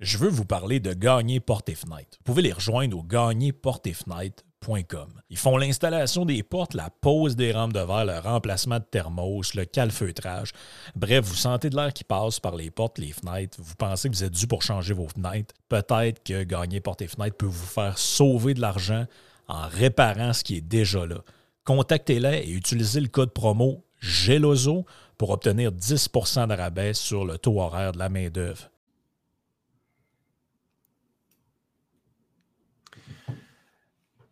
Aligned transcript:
Je 0.00 0.16
veux 0.16 0.30
vous 0.30 0.46
parler 0.46 0.80
de 0.80 0.94
Gagner 0.94 1.40
Porte 1.40 1.68
et 1.68 1.74
Fenêtre. 1.74 2.16
Vous 2.16 2.24
pouvez 2.24 2.40
les 2.40 2.54
rejoindre 2.54 2.96
au 2.96 3.02
gagnerportefenêtre.com. 3.02 5.10
Ils 5.28 5.36
font 5.36 5.58
l'installation 5.58 6.24
des 6.24 6.42
portes, 6.42 6.72
la 6.72 6.88
pose 6.88 7.36
des 7.36 7.52
rampes 7.52 7.74
de 7.74 7.80
verre, 7.80 8.06
le 8.06 8.18
remplacement 8.18 8.78
de 8.78 8.84
thermos, 8.84 9.54
le 9.54 9.66
calfeutrage. 9.66 10.52
Bref, 10.96 11.26
vous 11.26 11.34
sentez 11.34 11.68
de 11.68 11.76
l'air 11.76 11.92
qui 11.92 12.04
passe 12.04 12.40
par 12.40 12.56
les 12.56 12.70
portes, 12.70 12.98
les 12.98 13.12
fenêtres. 13.12 13.58
Vous 13.60 13.74
pensez 13.74 14.08
que 14.08 14.14
vous 14.14 14.24
êtes 14.24 14.32
dû 14.32 14.46
pour 14.46 14.62
changer 14.62 14.94
vos 14.94 15.06
fenêtres. 15.06 15.54
Peut-être 15.68 16.24
que 16.24 16.44
Gagner 16.44 16.80
Porte 16.80 17.02
et 17.02 17.06
Fenêtre 17.06 17.36
peut 17.36 17.44
vous 17.44 17.66
faire 17.66 17.98
sauver 17.98 18.54
de 18.54 18.62
l'argent 18.62 19.04
en 19.48 19.68
réparant 19.68 20.32
ce 20.32 20.42
qui 20.42 20.56
est 20.56 20.62
déjà 20.62 21.04
là. 21.04 21.18
Contactez-les 21.64 22.44
et 22.46 22.52
utilisez 22.52 23.00
le 23.00 23.08
code 23.08 23.34
promo 23.34 23.84
GELOZO 24.00 24.86
pour 25.18 25.28
obtenir 25.28 25.72
10 25.72 26.08
de 26.48 26.56
rabais 26.56 26.94
sur 26.94 27.26
le 27.26 27.36
taux 27.36 27.60
horaire 27.60 27.92
de 27.92 27.98
la 27.98 28.08
main-d'œuvre. 28.08 28.70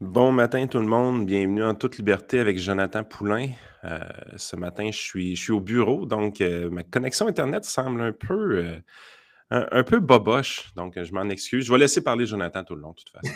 Bon 0.00 0.30
matin 0.30 0.68
tout 0.68 0.78
le 0.78 0.86
monde, 0.86 1.26
bienvenue 1.26 1.64
en 1.64 1.74
toute 1.74 1.96
liberté 1.96 2.38
avec 2.38 2.56
Jonathan 2.56 3.02
Poulain. 3.02 3.48
Euh, 3.82 3.98
ce 4.36 4.54
matin, 4.54 4.92
je 4.92 4.96
suis, 4.96 5.34
je 5.34 5.42
suis 5.42 5.52
au 5.52 5.58
bureau, 5.58 6.06
donc 6.06 6.40
euh, 6.40 6.70
ma 6.70 6.84
connexion 6.84 7.26
Internet 7.26 7.64
semble 7.64 8.00
un 8.02 8.12
peu, 8.12 8.58
euh, 8.58 8.78
un, 9.50 9.82
peu 9.82 9.98
boboche, 9.98 10.72
donc 10.76 11.02
je 11.02 11.12
m'en 11.12 11.28
excuse. 11.30 11.66
Je 11.66 11.72
vais 11.72 11.80
laisser 11.80 12.00
parler 12.00 12.26
Jonathan 12.26 12.62
tout 12.62 12.76
le 12.76 12.82
long, 12.82 12.92
de 12.92 12.94
toute 12.94 13.10
façon. 13.10 13.34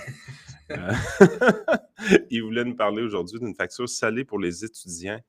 il 2.30 2.44
voulait 2.44 2.64
nous 2.64 2.76
parler 2.76 3.02
aujourd'hui 3.02 3.40
d'une 3.40 3.56
facture 3.56 3.88
salée 3.88 4.24
pour 4.24 4.38
les 4.38 4.64
étudiants, 4.64 5.20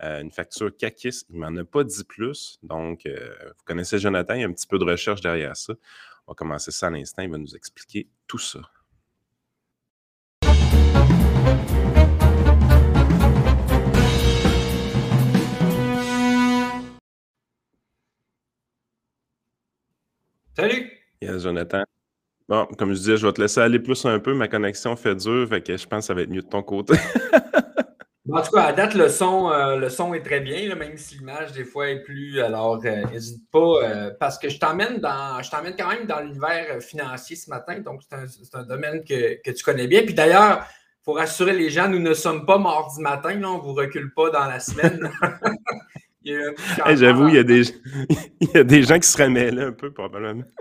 une 0.00 0.32
facture 0.32 0.70
CACIS. 0.76 1.24
Il 1.30 1.36
ne 1.36 1.48
m'en 1.48 1.56
a 1.62 1.64
pas 1.64 1.84
dit 1.84 2.04
plus, 2.04 2.58
donc 2.62 3.06
vous 3.06 3.64
connaissez 3.64 3.98
Jonathan, 3.98 4.34
il 4.34 4.42
y 4.42 4.44
a 4.44 4.48
un 4.48 4.52
petit 4.52 4.66
peu 4.66 4.78
de 4.78 4.84
recherche 4.84 5.22
derrière 5.22 5.56
ça. 5.56 5.72
On 6.26 6.32
va 6.32 6.34
commencer 6.34 6.72
ça 6.72 6.88
à 6.88 6.90
l'instant, 6.90 7.22
il 7.22 7.30
va 7.30 7.38
nous 7.38 7.56
expliquer 7.56 8.06
tout 8.26 8.38
ça. 8.38 8.60
Salut! 20.56 20.88
Yes, 21.20 21.42
Jonathan. 21.42 21.82
Bon, 22.48 22.66
comme 22.78 22.90
je 22.90 22.98
disais, 22.98 23.16
je 23.16 23.26
vais 23.26 23.32
te 23.32 23.40
laisser 23.40 23.60
aller 23.60 23.80
plus 23.80 24.04
un 24.04 24.20
peu. 24.20 24.34
Ma 24.34 24.46
connexion 24.46 24.94
fait 24.94 25.16
dur, 25.16 25.48
fait 25.48 25.62
que 25.62 25.76
je 25.76 25.86
pense 25.86 26.00
que 26.00 26.06
ça 26.06 26.14
va 26.14 26.22
être 26.22 26.30
mieux 26.30 26.42
de 26.42 26.46
ton 26.46 26.62
côté. 26.62 26.94
en 28.30 28.40
tout 28.40 28.52
cas, 28.52 28.62
à 28.62 28.72
date, 28.72 28.94
le 28.94 29.08
son, 29.08 29.50
euh, 29.50 29.76
le 29.76 29.88
son 29.88 30.14
est 30.14 30.22
très 30.22 30.38
bien, 30.40 30.74
même 30.76 30.96
si 30.96 31.16
l'image, 31.16 31.52
des 31.52 31.64
fois, 31.64 31.88
est 31.88 32.02
plus. 32.02 32.40
Alors, 32.40 32.80
euh, 32.84 33.02
n'hésite 33.10 33.50
pas, 33.50 33.58
euh, 33.58 34.10
parce 34.20 34.38
que 34.38 34.48
je 34.48 34.58
t'emmène 34.60 35.00
dans. 35.00 35.42
Je 35.42 35.50
t'emmène 35.50 35.74
quand 35.76 35.88
même 35.88 36.06
dans 36.06 36.20
l'univers 36.20 36.80
financier 36.80 37.34
ce 37.34 37.50
matin, 37.50 37.80
donc 37.80 38.02
c'est 38.08 38.54
un, 38.54 38.62
domaine 38.62 39.02
que, 39.02 39.50
tu 39.50 39.64
connais 39.64 39.88
bien. 39.88 40.02
Puis 40.02 40.14
d'ailleurs, 40.14 40.66
faut 41.04 41.12
rassurer 41.12 41.52
les 41.52 41.70
gens, 41.70 41.88
nous 41.88 41.98
ne 41.98 42.14
sommes 42.14 42.46
pas 42.46 42.58
mardi 42.58 43.00
matin, 43.00 43.34
là, 43.34 43.50
on 43.50 43.58
ne 43.58 43.62
vous 43.62 43.74
recule 43.74 44.12
pas 44.14 44.30
dans 44.30 44.46
la 44.46 44.58
semaine. 44.58 45.10
J'avoue, 46.94 47.28
il, 47.28 47.34
y 47.34 47.38
a 47.38 47.42
des, 47.42 47.62
il 48.40 48.50
y 48.54 48.56
a 48.56 48.64
des 48.64 48.82
gens 48.82 48.98
qui 48.98 49.08
se 49.08 49.22
mêlés 49.22 49.62
un 49.62 49.72
peu, 49.72 49.92
probablement. 49.92 50.44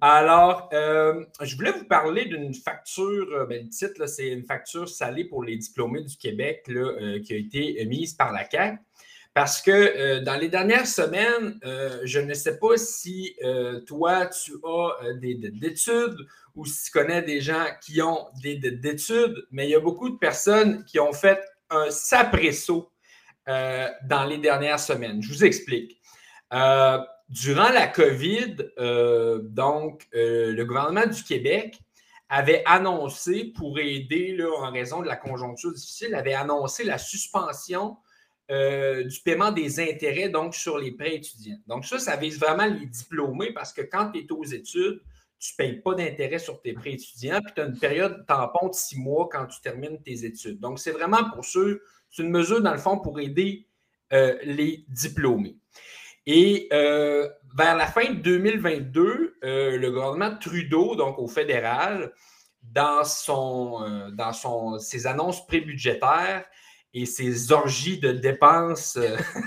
Alors, 0.00 0.68
euh, 0.74 1.24
je 1.40 1.56
voulais 1.56 1.70
vous 1.70 1.84
parler 1.84 2.26
d'une 2.26 2.52
facture, 2.52 3.26
euh, 3.32 3.46
ben, 3.46 3.62
le 3.62 3.70
titre, 3.70 4.06
c'est 4.06 4.28
une 4.28 4.44
facture 4.44 4.86
salée 4.86 5.24
pour 5.24 5.42
les 5.42 5.56
diplômés 5.56 6.02
du 6.02 6.16
Québec 6.16 6.64
là, 6.66 6.80
euh, 6.80 7.22
qui 7.22 7.32
a 7.32 7.36
été 7.38 7.82
mise 7.86 8.12
par 8.12 8.32
la 8.32 8.46
CAQ. 8.46 8.78
Parce 9.34 9.60
que 9.60 10.20
dans 10.20 10.36
les 10.36 10.48
dernières 10.48 10.86
semaines, 10.86 11.58
je 12.04 12.20
ne 12.20 12.34
sais 12.34 12.56
pas 12.58 12.76
si 12.76 13.36
toi, 13.84 14.26
tu 14.26 14.52
as 14.64 15.12
des 15.14 15.34
d'études 15.34 16.26
ou 16.54 16.64
si 16.64 16.84
tu 16.84 16.90
connais 16.92 17.20
des 17.22 17.40
gens 17.40 17.66
qui 17.82 18.00
ont 18.00 18.28
des 18.42 18.56
d'études, 18.56 19.44
mais 19.50 19.66
il 19.66 19.70
y 19.70 19.74
a 19.74 19.80
beaucoup 19.80 20.08
de 20.08 20.16
personnes 20.16 20.84
qui 20.84 21.00
ont 21.00 21.12
fait 21.12 21.40
un 21.70 21.90
sapresso 21.90 22.90
euh, 23.48 23.88
dans 24.04 24.24
les 24.24 24.38
dernières 24.38 24.80
semaines. 24.80 25.22
Je 25.22 25.28
vous 25.28 25.44
explique. 25.44 26.00
Euh, 26.52 26.98
durant 27.28 27.68
la 27.68 27.86
COVID, 27.86 28.56
euh, 28.78 29.40
donc, 29.42 30.06
le 30.12 30.62
gouvernement 30.64 31.06
du 31.06 31.22
Québec 31.22 31.78
avait 32.28 32.62
annoncé, 32.64 33.52
pour 33.56 33.78
aider 33.78 34.34
là, 34.36 34.48
en 34.60 34.72
raison 34.72 35.02
de 35.02 35.06
la 35.06 35.16
conjoncture 35.16 35.72
difficile, 35.72 36.14
avait 36.14 36.34
annoncé 36.34 36.84
la 36.84 36.98
suspension 36.98 37.98
du 38.48 39.20
paiement 39.24 39.52
des 39.52 39.80
intérêts 39.80 40.28
donc 40.28 40.54
sur 40.54 40.78
les 40.78 40.92
prêts 40.92 41.14
étudiants. 41.14 41.58
Donc, 41.66 41.86
ça, 41.86 41.98
ça 41.98 42.16
vise 42.16 42.38
vraiment 42.38 42.66
les 42.66 42.86
diplômés 42.86 43.52
parce 43.52 43.72
que 43.72 43.80
quand 43.82 44.10
tu 44.12 44.20
es 44.20 44.32
aux 44.32 44.44
études, 44.44 45.00
tu 45.38 45.52
ne 45.52 45.56
payes 45.56 45.80
pas 45.80 45.94
d'intérêt 45.94 46.38
sur 46.38 46.60
tes 46.60 46.72
prêts 46.72 46.92
étudiants, 46.92 47.40
puis 47.44 47.54
tu 47.54 47.60
as 47.60 47.64
une 47.64 47.78
période 47.78 48.24
tampon 48.26 48.68
de 48.68 48.74
six 48.74 48.98
mois 48.98 49.28
quand 49.30 49.46
tu 49.46 49.60
termines 49.60 50.00
tes 50.02 50.24
études. 50.24 50.60
Donc, 50.60 50.78
c'est 50.78 50.92
vraiment 50.92 51.30
pour 51.30 51.44
ceux 51.44 51.82
c'est 52.14 52.22
une 52.22 52.30
mesure, 52.30 52.60
dans 52.60 52.70
le 52.70 52.78
fond, 52.78 52.98
pour 52.98 53.18
aider 53.18 53.66
euh, 54.12 54.38
les 54.44 54.84
diplômés. 54.88 55.56
Et 56.26 56.68
euh, 56.72 57.28
vers 57.56 57.76
la 57.76 57.88
fin 57.88 58.04
de 58.04 58.20
2022, 58.20 59.38
euh, 59.42 59.76
le 59.76 59.90
gouvernement 59.90 60.36
Trudeau, 60.38 60.94
donc 60.94 61.18
au 61.18 61.26
fédéral, 61.26 62.12
dans, 62.62 63.02
son, 63.02 64.10
dans 64.12 64.32
son, 64.32 64.78
ses 64.78 65.08
annonces 65.08 65.44
prébudgétaires 65.44 66.44
et 66.94 67.06
ses 67.06 67.52
orgies 67.52 67.98
de 67.98 68.12
dépenses 68.12 68.98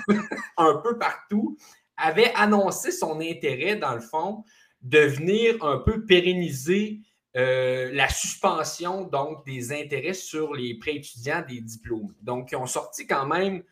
un 0.57 0.75
peu 0.83 0.97
partout, 0.97 1.57
avait 1.97 2.31
annoncé 2.35 2.91
son 2.91 3.19
intérêt, 3.19 3.75
dans 3.75 3.95
le 3.95 4.01
fond, 4.01 4.43
de 4.81 4.99
venir 4.99 5.63
un 5.63 5.79
peu 5.79 6.05
pérenniser 6.05 6.99
euh, 7.35 7.89
la 7.93 8.09
suspension 8.09 9.03
donc 9.03 9.45
des 9.45 9.71
intérêts 9.71 10.13
sur 10.13 10.53
les 10.53 10.77
prêts 10.77 10.95
étudiants 10.95 11.43
des 11.47 11.61
diplômes. 11.61 12.13
Donc, 12.21 12.51
ils 12.51 12.55
ont 12.55 12.65
sorti 12.65 13.05
quand 13.05 13.25
même 13.25 13.63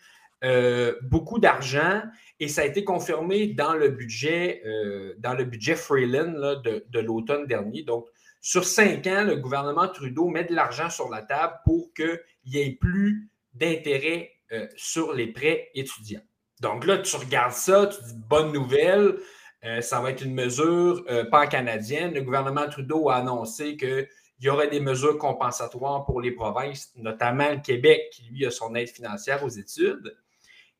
euh, 0.44 0.96
beaucoup 1.04 1.40
d'argent 1.40 2.04
et 2.40 2.48
ça 2.48 2.62
a 2.62 2.66
été 2.66 2.84
confirmé 2.84 3.48
dans 3.48 3.74
le 3.74 3.90
budget, 3.90 4.62
euh, 4.66 5.16
dans 5.20 5.34
le 5.34 5.46
budget 5.46 5.76
Freeland 5.76 6.62
de, 6.64 6.86
de 6.88 7.00
l'automne 7.00 7.48
dernier. 7.48 7.84
Donc, 7.84 8.06
sur 8.42 8.66
cinq 8.66 9.08
ans, 9.08 9.24
le 9.24 9.38
gouvernement 9.38 9.88
Trudeau 9.88 10.28
met 10.28 10.44
de 10.44 10.54
l'argent 10.54 10.90
sur 10.90 11.10
la 11.10 11.24
table 11.24 11.56
pour 11.64 11.92
qu'il 11.94 12.20
n'y 12.46 12.62
ait 12.62 12.78
plus 12.80 13.32
d'intérêts 13.56 14.32
sur 14.76 15.14
les 15.14 15.28
prêts 15.28 15.70
étudiants. 15.74 16.22
Donc 16.62 16.86
là, 16.86 17.00
tu 17.00 17.16
regardes 17.16 17.54
ça, 17.54 17.88
tu 17.88 18.02
dis 18.04 18.14
bonne 18.16 18.52
nouvelle. 18.54 19.18
Euh, 19.64 19.82
ça 19.82 20.00
va 20.00 20.12
être 20.12 20.24
une 20.24 20.34
mesure 20.34 21.04
euh, 21.10 21.26
pan-canadienne. 21.26 22.14
Le 22.14 22.22
gouvernement 22.22 22.70
Trudeau 22.70 23.10
a 23.10 23.16
annoncé 23.16 23.78
qu'il 23.78 24.08
y 24.40 24.50
aurait 24.50 24.70
des 24.70 24.80
mesures 24.80 25.18
compensatoires 25.18 26.06
pour 26.06 26.22
les 26.22 26.32
provinces, 26.32 26.92
notamment 26.96 27.50
le 27.50 27.62
Québec, 27.62 28.10
qui 28.12 28.24
lui 28.26 28.46
a 28.46 28.52
son 28.52 28.76
aide 28.76 28.90
financière 28.90 29.44
aux 29.44 29.50
études. 29.50 30.16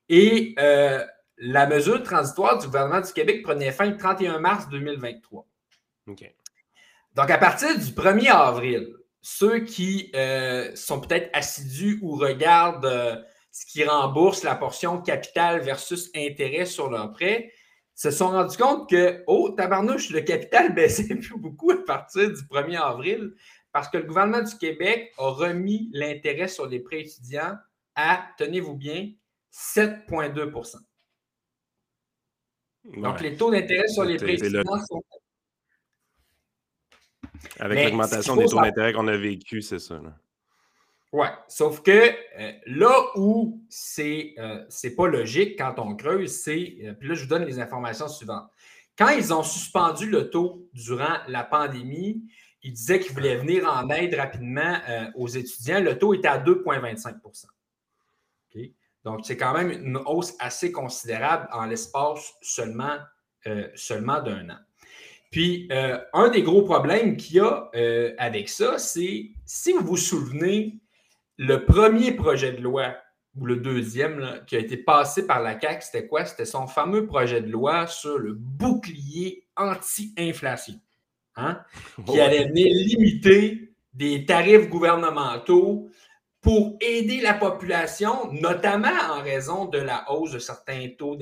Et 0.08 0.54
euh, 0.60 1.04
la 1.38 1.66
mesure 1.66 2.04
transitoire 2.04 2.60
du 2.60 2.68
gouvernement 2.68 3.02
du 3.02 3.12
Québec 3.12 3.42
prenait 3.44 3.72
fin 3.72 3.86
le 3.86 3.98
31 3.98 4.40
mars 4.40 4.70
2023. 4.70 5.48
Donc, 7.16 7.32
à 7.32 7.38
partir 7.38 7.78
du 7.78 7.86
1er 7.86 8.32
avril, 8.32 8.94
ceux 9.28 9.62
qui 9.62 10.12
sont 10.76 11.02
peut-être 11.02 11.30
assidus 11.34 11.98
ou 12.04 12.16
regardent 12.16 13.26
ce 13.50 13.66
qui 13.66 13.84
rembourse 13.84 14.44
la 14.44 14.54
portion 14.54 15.02
capital 15.02 15.62
versus 15.62 16.12
intérêt 16.14 16.66
sur 16.66 16.92
leur 16.92 17.12
prêt, 17.12 17.52
se 17.96 18.12
sont 18.12 18.28
rendus 18.28 18.58
compte 18.58 18.90
que, 18.90 19.24
oh, 19.26 19.50
tabarnouche, 19.50 20.12
le 20.12 20.22
capital 20.22 20.76
baissait 20.76 21.16
plus 21.16 21.40
beaucoup 21.40 21.72
à 21.72 21.84
partir 21.86 22.28
du 22.28 22.42
1er 22.42 22.80
avril 22.80 23.34
parce 23.72 23.90
que 23.90 23.98
le 23.98 24.04
gouvernement 24.04 24.44
du 24.44 24.56
Québec 24.58 25.12
a 25.18 25.30
remis 25.30 25.90
l'intérêt 25.94 26.48
sur 26.48 26.68
les 26.68 26.80
prêts 26.80 27.02
étudiants 27.02 27.56
à, 27.96 28.28
tenez-vous 28.38 28.76
bien, 28.76 29.12
7,2% 29.52 30.76
Donc, 32.98 33.22
les 33.22 33.38
taux 33.38 33.52
d'intérêt 33.52 33.88
sur 33.88 34.04
les 34.04 34.18
prêts 34.18 34.34
étudiants 34.34 34.86
sont. 34.88 35.02
Avec 37.60 37.86
l'augmentation 37.86 38.36
des 38.36 38.46
taux 38.46 38.62
d'intérêt 38.62 38.94
qu'on 38.94 39.08
a 39.08 39.18
vécu, 39.18 39.62
c'est 39.62 39.80
ça. 39.80 40.00
Oui, 41.16 41.28
sauf 41.48 41.82
que 41.82 41.92
euh, 42.40 42.52
là 42.66 42.94
où 43.16 43.64
c'est 43.70 44.34
n'est 44.38 44.90
euh, 44.92 44.96
pas 44.98 45.08
logique 45.08 45.58
quand 45.58 45.80
on 45.80 45.96
creuse, 45.96 46.42
c'est, 46.42 46.76
euh, 46.84 46.94
puis 46.94 47.08
là 47.08 47.16
je 47.16 47.24
vous 47.24 47.30
donne 47.30 47.46
les 47.46 47.58
informations 47.62 48.10
suivantes. 48.10 48.50
Quand 48.98 49.08
ils 49.08 49.34
ont 49.34 49.42
suspendu 49.42 50.10
le 50.10 50.30
taux 50.30 50.68
durant 50.74 51.18
la 51.30 51.46
pandémie, 51.46 52.22
ils 52.64 52.74
disaient 52.74 53.00
qu'ils 53.00 53.14
voulaient 53.14 53.38
venir 53.38 53.66
en 53.66 53.90
aide 53.92 54.14
rapidement 54.16 54.78
aux 55.16 55.28
étudiants. 55.28 55.80
Le 55.80 55.98
taux 55.98 56.14
était 56.14 56.28
à 56.28 56.38
2,25% 56.40 57.46
Donc, 59.04 59.22
c'est 59.24 59.38
quand 59.38 59.54
même 59.54 59.70
une 59.70 59.98
hausse 60.06 60.34
assez 60.40 60.72
considérable 60.72 61.48
en 61.52 61.66
l'espace 61.66 62.34
seulement, 62.42 62.98
seulement 63.76 64.22
d'un 64.22 64.50
an. 64.50 64.58
Puis, 65.36 65.68
un 66.14 66.30
des 66.30 66.44
gros 66.44 66.62
problèmes 66.62 67.18
qu'il 67.18 67.36
y 67.36 67.40
a 67.42 67.70
avec 68.18 68.48
ça, 68.48 68.78
c'est 68.78 69.32
si 69.46 69.74
vous 69.74 69.86
vous 69.86 69.98
souvenez 69.98 70.80
le 71.36 71.66
premier 71.66 72.14
projet 72.14 72.54
de 72.54 72.62
loi 72.62 72.96
ou 73.36 73.46
le 73.46 73.58
deuxième, 73.58 74.46
qui 74.48 74.56
a 74.56 74.60
été 74.60 74.78
passé 74.78 75.28
par 75.28 75.42
la 75.42 75.60
CAQ, 75.60 75.82
c'était 75.82 76.08
quoi? 76.08 76.24
C'était 76.24 76.46
son 76.46 76.68
fameux 76.68 77.06
projet 77.06 77.42
de 77.42 77.52
loi 77.52 77.86
sur 77.86 78.18
le 78.18 78.32
bouclier 78.32 79.46
anti-inflation, 79.58 80.76
hein? 81.36 81.62
qui 82.08 82.18
allait 82.22 82.48
venir 82.48 82.68
limiter 82.74 83.74
des 83.94 84.26
tarifs 84.26 84.70
gouvernementaux 84.70 85.90
pour 86.40 86.78
aider 86.80 87.20
la 87.20 87.34
population, 87.34 88.32
notamment 88.32 88.88
en 89.10 89.22
raison 89.22 89.66
de 89.66 89.80
la 89.80 90.10
hausse 90.10 90.32
de 90.32 90.40
certains 90.40 90.88
taux 90.98 91.18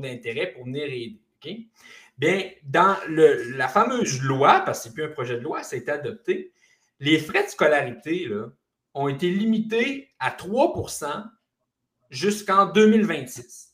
d'intérêt 0.00 0.48
pour 0.48 0.66
venir 0.66 0.84
aider. 0.84 1.70
Bien, 2.18 2.50
dans 2.64 2.96
la 3.08 3.68
fameuse 3.68 4.20
loi, 4.22 4.60
parce 4.60 4.78
que 4.78 4.84
ce 4.84 4.88
n'est 4.88 4.94
plus 4.94 5.04
un 5.04 5.08
projet 5.08 5.36
de 5.36 5.42
loi, 5.42 5.62
ça 5.62 5.76
a 5.76 5.78
été 5.78 5.90
adopté, 5.90 6.52
les 6.98 7.18
frais 7.18 7.44
de 7.44 7.48
scolarité 7.48 8.26
là, 8.26 8.46
ont 8.94 9.06
été 9.06 9.30
limités 9.30 10.10
à 10.18 10.30
3% 10.30 11.24
jusqu'en 12.10 12.66
2026. 12.66 13.68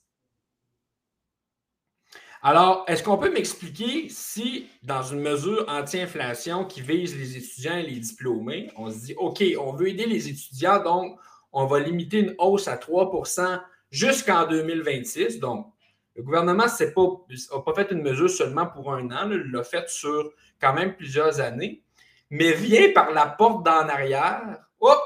Alors, 2.42 2.84
est-ce 2.88 3.02
qu'on 3.02 3.16
peut 3.16 3.32
m'expliquer 3.32 4.10
si, 4.10 4.68
dans 4.82 5.02
une 5.02 5.20
mesure 5.20 5.64
anti-inflation 5.66 6.66
qui 6.66 6.82
vise 6.82 7.16
les 7.16 7.38
étudiants 7.38 7.78
et 7.78 7.84
les 7.84 7.98
diplômés, 7.98 8.70
on 8.76 8.90
se 8.90 9.06
dit, 9.06 9.14
OK, 9.14 9.42
on 9.58 9.72
veut 9.72 9.88
aider 9.88 10.04
les 10.04 10.28
étudiants, 10.28 10.82
donc 10.82 11.18
on 11.52 11.64
va 11.64 11.80
limiter 11.80 12.18
une 12.18 12.34
hausse 12.36 12.68
à 12.68 12.76
3% 12.76 13.62
jusqu'en 13.90 14.46
2026. 14.46 15.40
Donc, 15.40 15.72
le 16.16 16.22
gouvernement 16.22 16.66
n'a 16.66 17.60
pas, 17.60 17.74
fait 17.74 17.90
une 17.90 18.02
mesure 18.02 18.30
seulement 18.30 18.66
pour 18.66 18.92
un 18.92 19.10
an, 19.10 19.30
il 19.30 19.50
l'a 19.50 19.64
fait 19.64 19.88
sur 19.88 20.32
quand 20.60 20.72
même 20.72 20.94
plusieurs 20.94 21.40
années, 21.40 21.82
mais 22.30 22.52
vient 22.52 22.92
par 22.92 23.10
la 23.10 23.26
porte 23.26 23.64
d'en 23.64 23.88
arrière, 23.88 24.58
hop, 24.80 25.00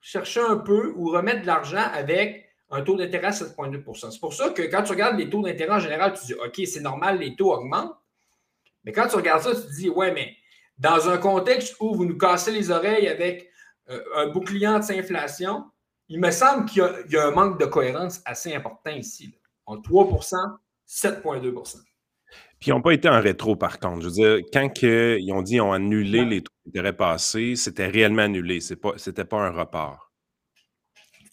chercher 0.00 0.40
un 0.40 0.56
peu 0.56 0.92
ou 0.96 1.10
remettre 1.10 1.42
de 1.42 1.46
l'argent 1.46 1.84
avec 1.92 2.48
un 2.70 2.82
taux 2.82 2.96
d'intérêt 2.96 3.28
à 3.28 3.30
7,2% 3.30 4.10
C'est 4.10 4.20
pour 4.20 4.34
ça 4.34 4.50
que 4.50 4.62
quand 4.62 4.82
tu 4.82 4.92
regardes 4.92 5.18
les 5.18 5.28
taux 5.28 5.42
d'intérêt 5.42 5.74
en 5.74 5.78
général, 5.78 6.14
tu 6.18 6.26
dis 6.26 6.34
OK, 6.34 6.60
c'est 6.66 6.80
normal, 6.80 7.18
les 7.18 7.36
taux 7.36 7.52
augmentent. 7.52 7.96
Mais 8.84 8.92
quand 8.92 9.06
tu 9.06 9.16
regardes 9.16 9.42
ça, 9.42 9.54
tu 9.54 9.62
te 9.62 9.74
dis 9.74 9.88
Ouais, 9.88 10.12
mais 10.12 10.34
dans 10.78 11.08
un 11.08 11.18
contexte 11.18 11.76
où 11.80 11.94
vous 11.94 12.04
nous 12.04 12.18
cassez 12.18 12.52
les 12.52 12.70
oreilles 12.70 13.08
avec 13.08 13.48
euh, 13.90 14.02
un 14.16 14.28
bouclier 14.28 14.66
anti-inflation, 14.66 15.64
il 16.08 16.20
me 16.20 16.30
semble 16.30 16.66
qu'il 16.66 16.82
y, 17.08 17.16
a 17.16 17.26
un 17.26 17.30
manque 17.30 17.58
de 17.58 17.64
cohérence 17.64 18.20
assez 18.24 18.54
important 18.54 18.90
ici. 18.90 19.38
En 19.66 19.76
3% 19.78 20.34
7,2% 20.86 21.78
puis 22.60 22.70
ils 22.70 22.74
n'ont 22.74 22.82
pas 22.82 22.92
été 22.92 23.08
en 23.08 23.20
rétro, 23.20 23.56
par 23.56 23.78
contre. 23.78 24.00
Je 24.00 24.06
veux 24.06 24.12
dire, 24.12 24.38
quand 24.52 24.70
ils 24.82 25.32
ont 25.32 25.42
dit 25.42 25.52
qu'ils 25.52 25.60
ont 25.60 25.72
annulé 25.72 26.24
les 26.24 26.40
taux 26.40 26.52
d'intérêt 26.64 26.96
passés, 26.96 27.56
c'était 27.56 27.86
réellement 27.86 28.22
annulé. 28.22 28.60
Ce 28.60 28.74
n'était 28.74 29.26
pas 29.26 29.36
un 29.36 29.50
report. 29.50 30.12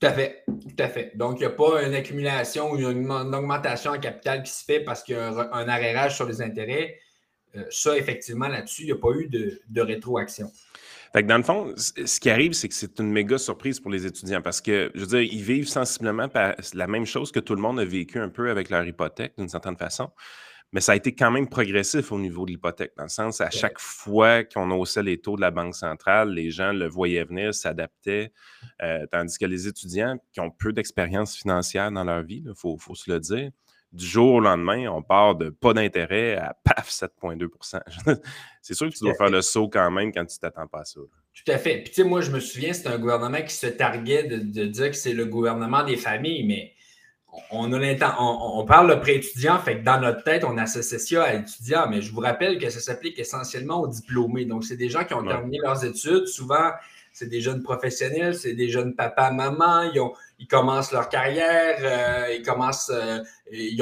Tout 0.02 0.08
à 0.08 0.12
fait. 0.12 0.44
Tout 0.46 0.76
à 0.84 0.90
fait. 0.90 1.16
Donc, 1.16 1.38
il 1.38 1.42
n'y 1.42 1.46
a 1.46 1.52
pas 1.52 1.84
une 1.84 1.94
accumulation 1.94 2.72
ou 2.72 2.78
une, 2.78 3.10
augmentation 3.10 3.92
en 3.92 4.00
capital 4.00 4.44
qui 4.44 4.52
se 4.52 4.66
fait 4.66 4.82
parce 4.82 5.04
qu'il 5.04 5.16
y 5.16 5.18
a 5.18 5.30
un, 5.30 5.68
un 5.70 6.10
sur 6.10 6.28
les 6.28 6.42
intérêts. 6.42 6.98
Euh, 7.56 7.64
ça, 7.70 7.96
effectivement, 7.98 8.48
là-dessus, 8.48 8.84
il 8.84 8.86
n'y 8.88 8.92
a 8.92 8.98
pas 8.98 9.12
eu 9.12 9.28
de, 9.28 9.82
rétroaction. 9.82 10.52
Fait 11.14 11.24
que 11.24 11.28
dans 11.28 11.38
le 11.38 11.44
fond, 11.44 11.74
ce 11.76 12.20
qui 12.20 12.30
arrive, 12.30 12.54
c'est 12.54 12.70
que 12.70 12.74
c'est 12.74 13.00
une 13.00 13.12
méga 13.12 13.38
surprise 13.38 13.82
pour 13.82 13.92
les 13.92 14.06
étudiants 14.06 14.42
parce 14.42 14.62
que, 14.62 14.92
je 14.96 15.02
veux 15.02 15.08
dire, 15.08 15.22
ils 15.22 15.44
vivent 15.44 15.68
sensiblement 15.68 16.28
la 16.74 16.88
même 16.88 17.06
chose 17.06 17.34
que 17.34 17.42
tout 17.42 17.54
le 17.54 17.62
monde 17.62 17.80
a 17.82 17.86
vécu 17.86 18.18
un 18.18 18.30
peu 18.30 18.50
avec 18.50 18.70
leur 18.70 18.86
hypothèque, 18.86 19.34
d'une 19.38 19.50
certaine 19.50 19.76
façon. 19.76 20.10
Mais 20.74 20.80
ça 20.80 20.94
a 20.94 20.96
été 20.96 21.14
quand 21.14 21.32
même 21.32 21.50
progressif 21.50 22.14
au 22.14 22.20
niveau 22.20 22.46
de 22.46 22.52
l'hypothèque, 22.52 22.94
dans 22.96 23.04
le 23.04 23.10
sens, 23.10 23.42
à 23.42 23.50
chaque 23.50 23.78
fois 23.78 24.46
qu'on 24.46 24.72
haussait 24.72 25.04
les 25.04 25.20
taux 25.20 25.36
de 25.36 25.42
la 25.42 25.52
Banque 25.52 25.76
centrale, 25.76 26.30
les 26.34 26.50
gens 26.50 26.72
le 26.72 26.88
voyaient 26.88 27.26
venir, 27.26 27.54
s'adaptaient, 27.54 28.32
euh, 28.82 29.06
tandis 29.12 29.38
que 29.38 29.46
les 29.46 29.68
étudiants 29.68 30.18
qui 30.32 30.40
ont 30.40 30.50
peu 30.50 30.72
d'expérience 30.72 31.36
financière 31.36 31.92
dans 31.92 32.06
leur 32.06 32.22
vie, 32.24 32.42
il 32.46 32.54
faut, 32.56 32.78
se 32.96 33.12
le 33.12 33.20
dire, 33.20 33.52
du 33.92 34.06
jour 34.06 34.36
au 34.36 34.40
lendemain, 34.40 34.88
on 34.88 35.02
part 35.02 35.36
de 35.36 35.50
pas 35.50 35.74
d'intérêt 35.74 36.36
à 36.36 36.56
paf, 36.64 36.90
7,2% 36.90 37.82
C'est 38.62 38.74
sûr 38.74 38.90
que 38.90 38.94
tu 38.94 39.04
dois 39.04 39.16
faire 39.16 39.30
le 39.30 39.42
saut 39.42 39.68
quand 39.68 39.92
même 39.92 40.14
quand 40.14 40.26
tu 40.26 40.38
t'attends 40.38 40.68
pas 40.68 40.82
à 40.82 40.86
ça. 40.86 41.00
Tout 41.34 41.52
à 41.52 41.58
fait. 41.58 41.78
Puis, 41.78 41.90
tu 41.90 42.02
sais, 42.02 42.04
moi, 42.04 42.22
je 42.22 42.32
me 42.32 42.40
souviens, 42.40 42.74
c'est 42.74 42.88
un 42.88 43.00
gouvernement 43.00 43.42
qui 43.42 43.54
se 43.54 43.68
targuait 43.68 44.24
de, 44.24 44.38
de 44.38 44.66
dire 44.66 44.92
que 44.92 44.98
c'est 44.98 45.14
le 45.14 45.26
gouvernement 45.26 45.84
des 45.84 45.98
familles, 45.98 46.46
mais 46.46 46.74
on, 47.50 47.72
a 47.72 48.16
on, 48.20 48.66
parle 48.66 48.90
de 48.90 48.96
pré-étudiant, 48.96 49.58
fait 49.60 49.80
que 49.80 49.84
dans 49.84 50.00
notre 50.00 50.24
tête, 50.24 50.44
on 50.44 50.58
associe 50.58 51.02
ça 51.02 51.24
à 51.24 51.34
étudiant, 51.36 51.88
mais 51.90 52.02
je 52.02 52.12
vous 52.12 52.20
rappelle 52.20 52.58
que 52.58 52.70
ça 52.70 52.80
s'applique 52.80 53.18
essentiellement 53.20 53.82
aux 53.82 53.88
diplômés. 53.88 54.46
Donc, 54.46 54.66
c'est 54.66 54.76
des 54.76 54.90
gens 54.90 55.06
qui 55.06 55.14
ont 55.14 55.24
terminé 55.24 55.60
leurs 55.64 55.86
études. 55.86 56.28
Souvent, 56.28 56.72
c'est 57.12 57.28
des 57.28 57.42
jeunes 57.42 57.62
professionnels, 57.62 58.36
c'est 58.36 58.54
des 58.54 58.70
jeunes 58.70 58.96
papas, 58.96 59.32
mamans, 59.32 59.92
ils, 60.40 60.48
commencent 60.48 60.92
leur 60.92 61.10
carrière, 61.10 61.78
euh, 61.82 62.34
ils 62.34 62.44
commencent, 62.44 62.92
euh, 62.94 63.20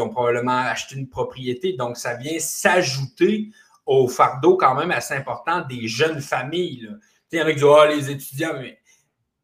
ont 0.02 0.10
probablement 0.10 0.58
acheté 0.58 0.96
une 0.96 1.08
propriété. 1.08 1.74
Donc, 1.74 1.98
ça 1.98 2.16
vient 2.16 2.40
s'ajouter 2.40 3.50
au 3.86 4.08
fardeau 4.08 4.58
quand 4.58 4.76
même 4.76 4.92
assez 4.92 5.14
important 5.14 5.62
des 5.62 5.88
jeunes 5.88 6.22
familles. 6.22 6.90
Il 7.32 7.40
y 7.40 7.42
en 7.42 7.46
a 7.46 7.50
qui 7.50 7.56
disent 7.56 7.64
oh, 7.64 7.86
les 7.88 8.10
étudiants, 8.10 8.54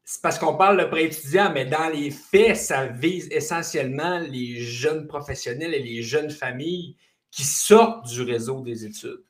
c'est 0.04 0.22
parce 0.22 0.38
qu'on 0.38 0.56
parle 0.56 0.80
de 0.80 0.86
pré-étudiants, 0.86 1.52
mais 1.52 1.66
dans 1.66 1.90
les 1.90 2.12
faits, 2.12 2.58
ça 2.58 2.86
vise 2.86 3.28
essentiellement 3.32 4.20
les 4.20 4.58
jeunes 4.58 5.08
professionnels 5.08 5.74
et 5.74 5.82
les 5.82 6.04
jeunes 6.04 6.30
familles 6.30 6.96
qui 7.32 7.44
sortent 7.44 8.08
du 8.08 8.22
réseau 8.22 8.62
des 8.62 8.86
études. 8.86 9.24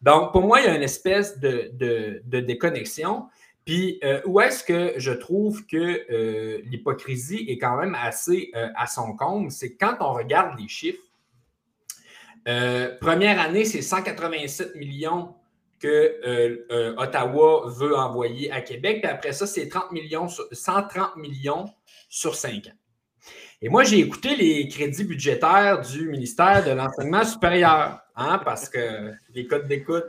Donc, 0.00 0.32
pour 0.32 0.42
moi, 0.42 0.60
il 0.60 0.66
y 0.66 0.68
a 0.68 0.74
une 0.74 0.82
espèce 0.82 1.38
de, 1.38 2.22
déconnexion. 2.40 3.26
Puis, 3.66 3.98
euh, 4.04 4.20
où 4.26 4.40
est-ce 4.40 4.62
que 4.62 4.94
je 4.96 5.10
trouve 5.10 5.66
que 5.66 6.06
euh, 6.12 6.60
l'hypocrisie 6.66 7.46
est 7.48 7.58
quand 7.58 7.76
même 7.76 7.96
assez 8.00 8.52
euh, 8.54 8.68
à 8.76 8.86
son 8.86 9.16
compte? 9.16 9.50
C'est 9.50 9.74
quand 9.74 9.96
on 9.98 10.12
regarde 10.12 10.56
les 10.58 10.68
chiffres. 10.68 11.02
première 13.00 13.40
année, 13.40 13.64
c'est 13.64 13.82
187 13.82 14.76
millions 14.76 15.34
que 15.80 16.94
Ottawa 16.96 17.64
veut 17.66 17.96
envoyer 17.96 18.52
à 18.52 18.60
Québec. 18.60 19.00
Puis 19.02 19.10
après 19.10 19.32
ça, 19.32 19.48
c'est 19.48 19.68
30 19.68 19.90
millions 19.90 20.28
130 20.28 21.16
millions 21.16 21.66
sur 22.08 22.36
5 22.36 22.68
ans. 22.68 22.78
Et 23.60 23.68
moi, 23.68 23.82
j'ai 23.82 23.98
écouté 23.98 24.36
les 24.36 24.68
crédits 24.68 25.04
budgétaires 25.04 25.80
du 25.80 26.08
ministère 26.08 26.64
de 26.64 26.70
l'Enseignement 26.70 27.24
supérieur, 27.24 27.98
hein, 28.16 28.40
parce 28.44 28.68
que 28.68 29.12
les 29.34 29.46
codes 29.46 29.68
d'écoute. 29.68 30.04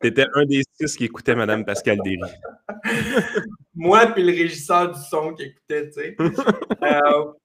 Tu 0.00 0.06
étais 0.06 0.26
un 0.34 0.44
des 0.44 0.62
six 0.74 0.96
qui 0.96 1.04
écoutait 1.04 1.34
Mme 1.34 1.64
Pascal 1.64 1.98
Derry. 2.04 2.20
moi, 3.74 4.06
puis 4.08 4.22
le 4.22 4.32
régisseur 4.32 4.92
du 4.92 5.00
son 5.00 5.34
qui 5.34 5.44
écoutait, 5.44 5.88
tu 5.88 5.94
sais. 5.94 6.16
Euh, 6.20 7.32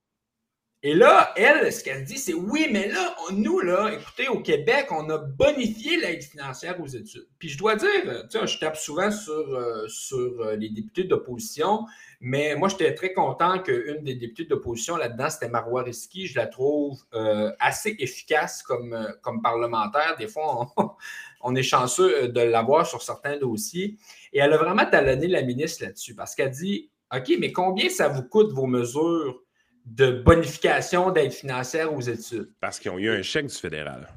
et 0.84 0.94
là, 0.94 1.34
elle, 1.36 1.74
ce 1.74 1.84
qu'elle 1.84 2.04
dit, 2.04 2.20
c'est 2.20 2.36
oui, 2.36 2.68
mais 2.72 2.88
là, 2.88 3.16
nous, 3.32 3.60
là, 3.62 3.92
écoutez, 3.92 4.28
au 4.28 4.42
Québec, 4.42 4.88
on 4.92 5.10
a 5.10 5.18
bonifié 5.18 5.98
l'aide 5.98 6.22
financière 6.22 6.80
aux 6.80 6.86
études. 6.86 7.28
Puis 7.40 7.50
je 7.50 7.57
dois 7.57 7.76
dire, 7.76 7.90
tu 8.30 8.38
sais, 8.38 8.46
je 8.46 8.60
tape 8.60 8.78
souvent 8.78 9.10
sur, 9.10 9.34
euh, 9.34 9.88
sur 9.88 10.40
euh, 10.40 10.56
les 10.56 10.69
députés 10.69 11.06
d'opposition, 11.06 11.88
mais 12.22 12.56
moi, 12.56 12.69
j'étais 12.69 12.94
très 12.94 13.12
content 13.12 13.57
qu'une 13.57 14.04
des 14.04 14.14
députées 14.14 14.46
d'opposition 14.46 14.98
là-dedans, 14.98 15.31
c'était 15.31 15.50
Marois 15.50 15.81
Risky. 15.81 16.28
Je 16.28 16.38
la 16.38 16.46
trouve 16.46 17.04
euh, 17.16 17.52
assez 17.60 17.96
efficace 17.98 18.62
comme, 18.62 19.16
comme 19.24 19.42
parlementaire. 19.42 20.16
Des 20.19 20.28
fois, 20.28 20.69
on, 20.78 20.92
on 21.42 21.56
est 21.56 21.64
chanceux 21.64 22.28
de 22.28 22.42
l'avoir 22.42 22.86
sur 22.86 23.02
certains 23.02 23.38
dossiers. 23.38 23.98
Et 24.31 24.40
elle 24.40 24.54
a 24.54 24.57
vraiment 24.57 24.86
talonné 24.86 25.26
la 25.26 25.42
ministre 25.42 25.84
là-dessus 25.86 26.14
parce 26.14 26.36
qu'elle 26.36 26.52
dit 26.52 26.92
OK, 27.16 27.31
mais 27.40 27.52
combien 27.52 27.90
ça 27.90 28.10
vous 28.10 28.24
coûte 28.24 28.52
vos 28.52 28.68
mesures? 28.68 29.42
De 29.88 30.12
bonification 30.12 31.12
d'aide 31.12 31.32
financière 31.32 31.94
aux 31.94 32.02
études. 32.02 32.52
Parce 32.60 32.80
qu'ils 32.80 32.92
ont 32.92 32.98
eu 32.98 33.10
un 33.10 33.22
chèque 33.22 33.48
du 33.48 33.56
fédéral. 33.56 34.08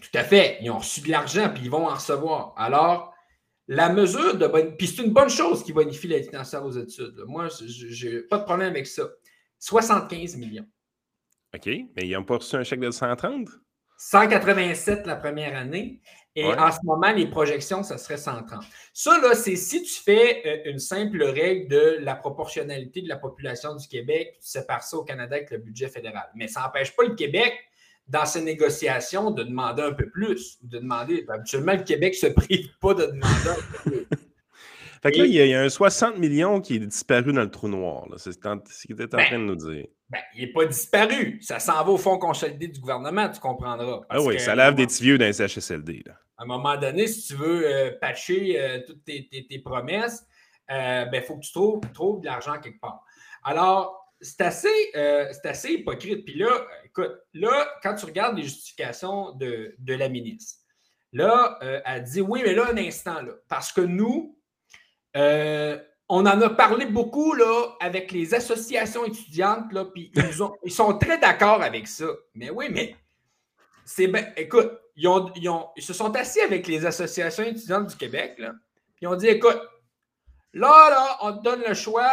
Tout 0.00 0.18
à 0.18 0.24
fait. 0.24 0.58
Ils 0.60 0.70
ont 0.70 0.78
reçu 0.78 1.00
de 1.00 1.10
l'argent, 1.10 1.48
puis 1.54 1.64
ils 1.64 1.70
vont 1.70 1.86
en 1.86 1.94
recevoir. 1.94 2.54
Alors, 2.56 3.14
la 3.68 3.88
mesure 3.92 4.36
de 4.36 4.46
bonne... 4.46 4.76
Puis 4.76 4.88
c'est 4.88 5.04
une 5.04 5.12
bonne 5.12 5.30
chose 5.30 5.62
qui 5.62 5.72
bonifie 5.72 6.08
l'aide 6.08 6.26
financière 6.26 6.64
aux 6.64 6.72
études. 6.72 7.22
Moi, 7.26 7.48
je 7.48 8.08
n'ai 8.08 8.22
pas 8.22 8.38
de 8.38 8.44
problème 8.44 8.70
avec 8.70 8.86
ça. 8.86 9.04
75 9.58 10.36
millions. 10.36 10.66
OK, 11.54 11.66
mais 11.66 12.02
ils 12.02 12.12
n'ont 12.12 12.24
pas 12.24 12.36
reçu 12.36 12.56
un 12.56 12.64
chèque 12.64 12.80
de 12.80 12.90
130? 12.90 13.48
187 13.98 15.06
la 15.06 15.16
première 15.16 15.56
année. 15.56 16.00
Et 16.36 16.44
en 16.44 16.70
ce 16.70 16.78
moment, 16.84 17.10
les 17.12 17.26
projections, 17.26 17.82
ça 17.82 17.96
serait 17.96 18.18
130. 18.18 18.62
Ça, 18.92 19.18
là, 19.22 19.34
c'est 19.34 19.56
si 19.56 19.82
tu 19.82 20.02
fais 20.02 20.42
euh, 20.44 20.70
une 20.70 20.78
simple 20.78 21.22
règle 21.22 21.68
de 21.68 21.96
la 22.00 22.14
proportionnalité 22.14 23.00
de 23.00 23.08
la 23.08 23.16
population 23.16 23.74
du 23.74 23.88
Québec, 23.88 24.34
tu 24.42 24.48
sépares 24.48 24.82
ça 24.82 24.98
au 24.98 25.04
Canada 25.04 25.34
avec 25.34 25.50
le 25.50 25.58
budget 25.58 25.88
fédéral. 25.88 26.28
Mais 26.34 26.46
ça 26.46 26.60
n'empêche 26.60 26.94
pas 26.94 27.04
le 27.04 27.14
Québec, 27.14 27.54
dans 28.06 28.26
ses 28.26 28.42
négociations, 28.42 29.30
de 29.30 29.44
demander 29.44 29.82
un 29.82 29.92
peu 29.92 30.10
plus. 30.10 30.58
De 30.62 30.78
demander. 30.78 31.24
Habituellement, 31.26 31.72
le 31.72 31.82
Québec 31.82 32.12
ne 32.22 32.28
se 32.28 32.32
prive 32.34 32.68
pas 32.80 32.92
de 32.92 33.06
demander 33.06 33.48
un 33.48 33.54
peu 33.54 33.90
plus. 33.90 34.06
Fait 35.02 35.12
que 35.12 35.18
là, 35.18 35.26
il 35.26 35.34
y, 35.34 35.54
a, 35.54 35.62
un 35.62 35.68
60 35.68 36.18
millions 36.18 36.60
qui 36.60 36.76
est 36.76 36.78
disparu 36.80 37.32
dans 37.32 37.42
le 37.42 37.50
trou 37.50 37.68
noir. 37.68 38.06
C'est 38.16 38.32
ce 38.32 38.38
qu'il 38.86 39.00
était 39.00 39.14
en 39.14 39.18
ben, 39.18 39.26
train 39.26 39.38
de 39.38 39.44
nous 39.44 39.56
dire. 39.56 39.86
Ben, 40.10 40.18
il 40.34 40.46
n'est 40.46 40.52
pas 40.52 40.64
disparu. 40.64 41.38
Ça 41.42 41.60
s'en 41.60 41.84
va 41.84 41.90
au 41.92 41.96
fonds 41.96 42.18
consolidé 42.18 42.68
du 42.68 42.80
gouvernement, 42.80 43.28
tu 43.28 43.38
comprendras. 43.38 44.00
ah 44.08 44.20
oui, 44.20 44.40
ça 44.40 44.54
lave 44.54 44.74
des 44.74 44.86
petits 44.86 45.02
vieux 45.02 45.18
dans 45.18 45.26
les 45.26 45.32
CHSLD. 45.32 46.02
À 46.38 46.42
un 46.42 46.46
moment 46.46 46.76
donné, 46.76 47.06
si 47.06 47.28
tu 47.28 47.34
veux 47.34 47.66
euh, 47.66 47.92
patcher 47.98 48.60
euh, 48.60 48.80
toutes 48.86 49.04
tes, 49.04 49.62
promesses, 49.64 50.26
il 50.68 50.74
euh, 50.74 51.04
ben, 51.06 51.22
faut 51.22 51.36
que 51.36 51.44
tu 51.44 51.52
trouves, 51.52 51.80
trouves 51.94 52.20
de 52.20 52.26
l'argent 52.26 52.58
quelque 52.60 52.80
part. 52.80 53.02
Alors, 53.42 54.12
c'est 54.20 54.40
assez, 54.42 54.92
assez 55.44 55.72
hypocrite. 55.72 56.24
Puis 56.24 56.38
là, 56.38 56.50
écoute, 56.84 57.12
là, 57.34 57.66
quand 57.82 57.94
tu 57.94 58.06
regardes 58.06 58.36
les 58.36 58.42
justifications 58.42 59.32
de, 59.32 59.76
la 59.86 60.08
ministre, 60.08 60.60
là, 61.12 61.58
elle 61.84 62.02
dit 62.02 62.22
oui, 62.22 62.40
mais 62.44 62.54
là, 62.54 62.70
un 62.72 62.76
instant, 62.78 63.20
là, 63.22 63.32
parce 63.46 63.72
que 63.72 63.82
nous, 63.82 64.36
on 65.14 66.26
en 66.26 66.40
a 66.40 66.50
parlé 66.50 66.86
beaucoup 66.86 67.34
là, 67.34 67.76
avec 67.78 68.10
les 68.10 68.34
associations 68.34 69.04
étudiantes, 69.04 69.70
là, 69.72 69.84
puis 69.84 70.10
ils, 70.14 70.24
ils 70.64 70.72
sont 70.72 70.98
très 70.98 71.18
d'accord 71.18 71.62
avec 71.62 71.86
ça. 71.86 72.08
Mais 72.34 72.48
oui, 72.48 72.66
mais 72.70 72.96
c'est 73.84 74.08
bien. 74.08 74.32
Écoute, 74.36 74.72
ils, 74.96 75.08
ont, 75.08 75.30
ils, 75.76 75.82
se 75.82 75.92
sont 75.92 76.14
assis 76.16 76.40
avec 76.40 76.66
les 76.66 76.86
associations 76.86 77.44
étudiantes 77.44 77.88
du 77.88 77.96
Québec, 77.96 78.36
là, 78.38 78.54
puis 78.94 79.02
ils 79.02 79.08
ont 79.08 79.16
dit 79.16 79.28
écoute, 79.28 79.60
là, 80.52 80.90
là, 80.90 81.18
on 81.22 81.36
te 81.36 81.42
donne 81.42 81.62
le 81.66 81.74
choix 81.74 82.12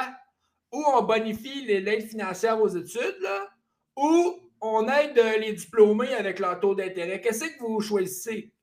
où 0.72 0.84
on 0.94 1.04
bonifie 1.04 1.66
l'aide 1.66 2.04
financière 2.04 2.62
aux 2.62 2.68
études, 2.68 3.18
là, 3.22 3.50
ou 3.96 4.40
on 4.60 4.88
aide 4.88 5.20
les 5.40 5.54
diplômés 5.54 6.14
avec 6.14 6.40
leur 6.40 6.60
taux 6.60 6.74
d'intérêt. 6.74 7.22
Qu'est-ce 7.22 7.46
que 7.46 7.60
vous 7.60 7.82
choisissez? 7.82 8.54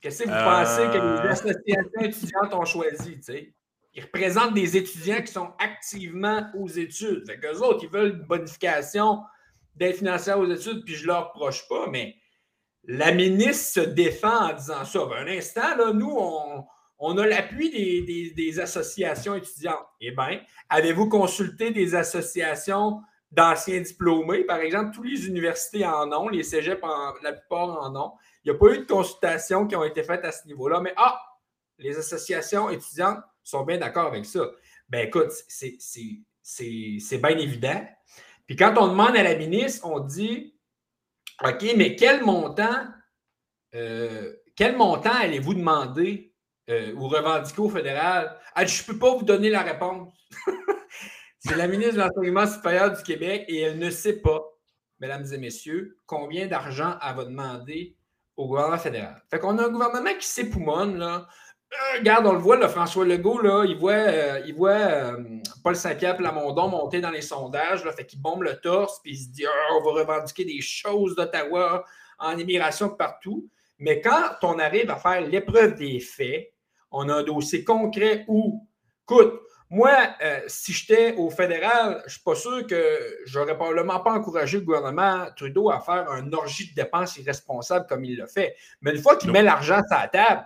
Qu'est-ce 0.00 0.24
que 0.24 0.28
vous 0.28 0.34
pensez 0.34 0.82
que 0.86 1.02
les 1.02 1.28
euh. 1.28 1.30
associations 1.30 2.00
étudiantes 2.00 2.54
ont 2.54 2.64
choisi? 2.64 3.18
sais? 3.22 3.52
Ils 3.94 4.02
représentent 4.04 4.54
des 4.54 4.76
étudiants 4.76 5.20
qui 5.20 5.32
sont 5.32 5.52
activement 5.58 6.46
aux 6.54 6.68
études. 6.68 7.26
Fait 7.26 7.38
qu'eux 7.38 7.58
autres, 7.58 7.80
ils 7.82 7.90
veulent 7.90 8.12
une 8.20 8.26
bonification 8.26 9.22
d'aide 9.74 9.96
financière 9.96 10.38
aux 10.38 10.48
études, 10.48 10.84
puis 10.84 10.94
je 10.94 11.02
ne 11.02 11.08
leur 11.08 11.28
reproche 11.32 11.66
pas, 11.68 11.88
mais 11.88 12.14
la 12.84 13.12
ministre 13.12 13.82
se 13.82 13.88
défend 13.88 14.50
en 14.50 14.52
disant 14.54 14.84
ça. 14.84 15.04
Ben, 15.06 15.26
un 15.26 15.36
instant, 15.36 15.76
là, 15.76 15.92
nous, 15.92 16.14
on, 16.16 16.64
on 17.00 17.16
a 17.16 17.26
l'appui 17.26 17.70
des, 17.70 18.60
associations 18.60 19.34
étudiantes. 19.34 19.86
Eh 20.00 20.10
bien, 20.10 20.40
avez-vous 20.68 21.08
consulté 21.08 21.70
des 21.70 21.94
associations 21.94 23.00
d'anciens 23.30 23.80
diplômés? 23.80 24.44
Par 24.44 24.60
exemple, 24.60 24.94
toutes 24.94 25.06
les 25.06 25.26
universités 25.26 25.84
en 25.86 26.12
ont, 26.12 26.28
les 26.28 26.42
cégeps, 26.42 26.82
la 27.22 27.32
plupart 27.32 27.82
en 27.82 27.96
ont. 27.96 28.12
Il 28.44 28.50
n'y 28.50 28.56
a 28.56 28.58
pas 28.58 28.74
eu 28.74 28.78
de 28.78 28.84
consultations 28.84 29.66
qui 29.66 29.76
ont 29.76 29.84
été 29.84 30.02
faites 30.02 30.24
à 30.24 30.32
ce 30.32 30.46
niveau-là, 30.46 30.80
mais 30.80 30.92
ah, 30.96 31.18
les 31.78 31.96
associations 31.96 32.68
étudiantes 32.68 33.20
sont 33.42 33.64
bien 33.64 33.78
d'accord 33.78 34.06
avec 34.06 34.26
ça. 34.26 34.40
Ben 34.90 35.06
écoute, 35.06 35.32
c'est 35.48 37.18
bien 37.18 37.38
évident. 37.38 37.86
Puis 38.46 38.56
quand 38.56 38.74
on 38.76 38.88
demande 38.88 39.16
à 39.16 39.22
la 39.22 39.36
ministre, 39.36 39.86
on 39.86 40.00
dit 40.00 40.54
OK, 41.42 41.66
mais 41.76 41.96
quel 41.96 42.22
montant, 42.24 42.86
euh, 43.74 44.34
quel 44.56 44.76
montant 44.76 45.14
allez-vous 45.14 45.54
demander 45.54 46.34
euh, 46.68 46.92
ou 46.94 47.08
revendiquer 47.08 47.60
au 47.60 47.70
fédéral? 47.70 48.38
je 48.56 48.82
ne 48.82 48.86
peux 48.86 48.98
pas 48.98 49.14
vous 49.14 49.24
donner 49.24 49.50
la 49.50 49.62
réponse. 49.62 50.12
c'est 51.38 51.56
la 51.56 51.66
ministre 51.66 51.94
de 51.94 52.00
l'Enseignement 52.00 52.46
supérieur 52.46 52.92
du 52.96 53.02
Québec 53.02 53.44
et 53.48 53.60
elle 53.60 53.78
ne 53.78 53.90
sait 53.90 54.20
pas, 54.20 54.42
mesdames 54.98 55.26
et 55.32 55.38
messieurs, 55.38 55.96
combien 56.06 56.46
d'argent 56.46 56.98
elle 57.02 57.16
va 57.16 57.24
demander 57.24 57.96
au 58.36 58.46
gouvernement 58.46 58.78
fédéral. 58.78 59.22
Fait 59.30 59.38
qu'on 59.38 59.58
a 59.58 59.66
un 59.66 59.70
gouvernement 59.70 60.14
qui 60.18 60.26
s'époumonne, 60.26 60.98
là. 60.98 61.26
Euh, 61.72 61.98
regarde, 61.98 62.26
on 62.26 62.32
le 62.32 62.38
voit, 62.38 62.56
là, 62.56 62.68
François 62.68 63.04
Legault, 63.04 63.40
là, 63.40 63.64
il 63.64 63.76
voit, 63.76 63.92
euh, 63.92 64.40
il 64.44 64.54
voit 64.54 65.14
Paul 65.62 65.76
Saint-Pierre 65.76 66.16
Plamondon 66.16 66.68
monter 66.68 67.00
dans 67.00 67.10
les 67.10 67.22
sondages, 67.22 67.84
là, 67.84 67.92
fait 67.92 68.06
qu'il 68.06 68.20
bombe 68.20 68.42
le 68.42 68.56
torse, 68.60 69.00
puis 69.00 69.12
il 69.12 69.18
se 69.18 69.28
dit 69.28 69.46
ah, 69.46 69.74
on 69.74 69.84
va 69.84 70.00
revendiquer 70.00 70.44
des 70.44 70.60
choses 70.60 71.14
d'Ottawa 71.14 71.84
en 72.18 72.36
immigration 72.38 72.88
partout. 72.88 73.48
Mais 73.78 74.00
quand 74.00 74.36
on 74.42 74.58
arrive 74.58 74.90
à 74.90 74.96
faire 74.96 75.20
l'épreuve 75.22 75.74
des 75.76 76.00
faits, 76.00 76.52
on 76.90 77.08
a 77.08 77.14
un 77.14 77.22
dossier 77.22 77.64
concret 77.64 78.24
où, 78.28 78.66
écoute, 79.04 79.40
moi, 79.70 79.92
euh, 80.20 80.40
si 80.48 80.72
j'étais 80.72 81.14
au 81.14 81.30
fédéral, 81.30 82.00
je 82.00 82.04
ne 82.04 82.10
suis 82.10 82.22
pas 82.22 82.34
sûr 82.34 82.66
que 82.66 82.98
j'aurais 83.24 83.54
probablement 83.54 84.00
pas 84.00 84.12
encouragé 84.12 84.58
le 84.58 84.64
gouvernement 84.64 85.26
Trudeau 85.36 85.70
à 85.70 85.80
faire 85.80 86.10
un 86.10 86.32
orgie 86.32 86.70
de 86.70 86.74
dépenses 86.74 87.16
irresponsable 87.16 87.86
comme 87.88 88.04
il 88.04 88.18
l'a 88.18 88.26
fait. 88.26 88.56
Mais 88.80 88.90
une 88.90 89.00
fois 89.00 89.16
qu'il 89.16 89.30
met 89.30 89.42
l'argent 89.42 89.80
sur 89.88 89.96
la 89.96 90.08
table, 90.08 90.44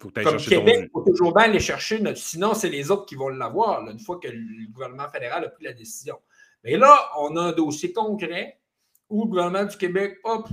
faut 0.00 0.10
comme 0.10 0.36
Québec, 0.38 0.78
il 0.84 0.90
faut 0.92 1.02
toujours 1.02 1.34
bien 1.34 1.44
aller 1.44 1.60
chercher 1.60 2.00
notre. 2.00 2.18
Sinon, 2.18 2.54
c'est 2.54 2.70
les 2.70 2.90
autres 2.90 3.06
qui 3.06 3.16
vont 3.16 3.28
l'avoir, 3.28 3.86
une 3.88 3.98
fois 3.98 4.18
que 4.18 4.28
le 4.28 4.72
gouvernement 4.72 5.08
fédéral 5.08 5.44
a 5.44 5.48
pris 5.48 5.64
la 5.64 5.72
décision. 5.72 6.18
Mais 6.64 6.76
là, 6.76 6.96
on 7.18 7.36
a 7.36 7.42
un 7.42 7.52
dossier 7.52 7.92
concret 7.92 8.60
où 9.08 9.24
le 9.24 9.30
gouvernement 9.30 9.64
du 9.64 9.76
Québec, 9.76 10.18
hop, 10.24 10.48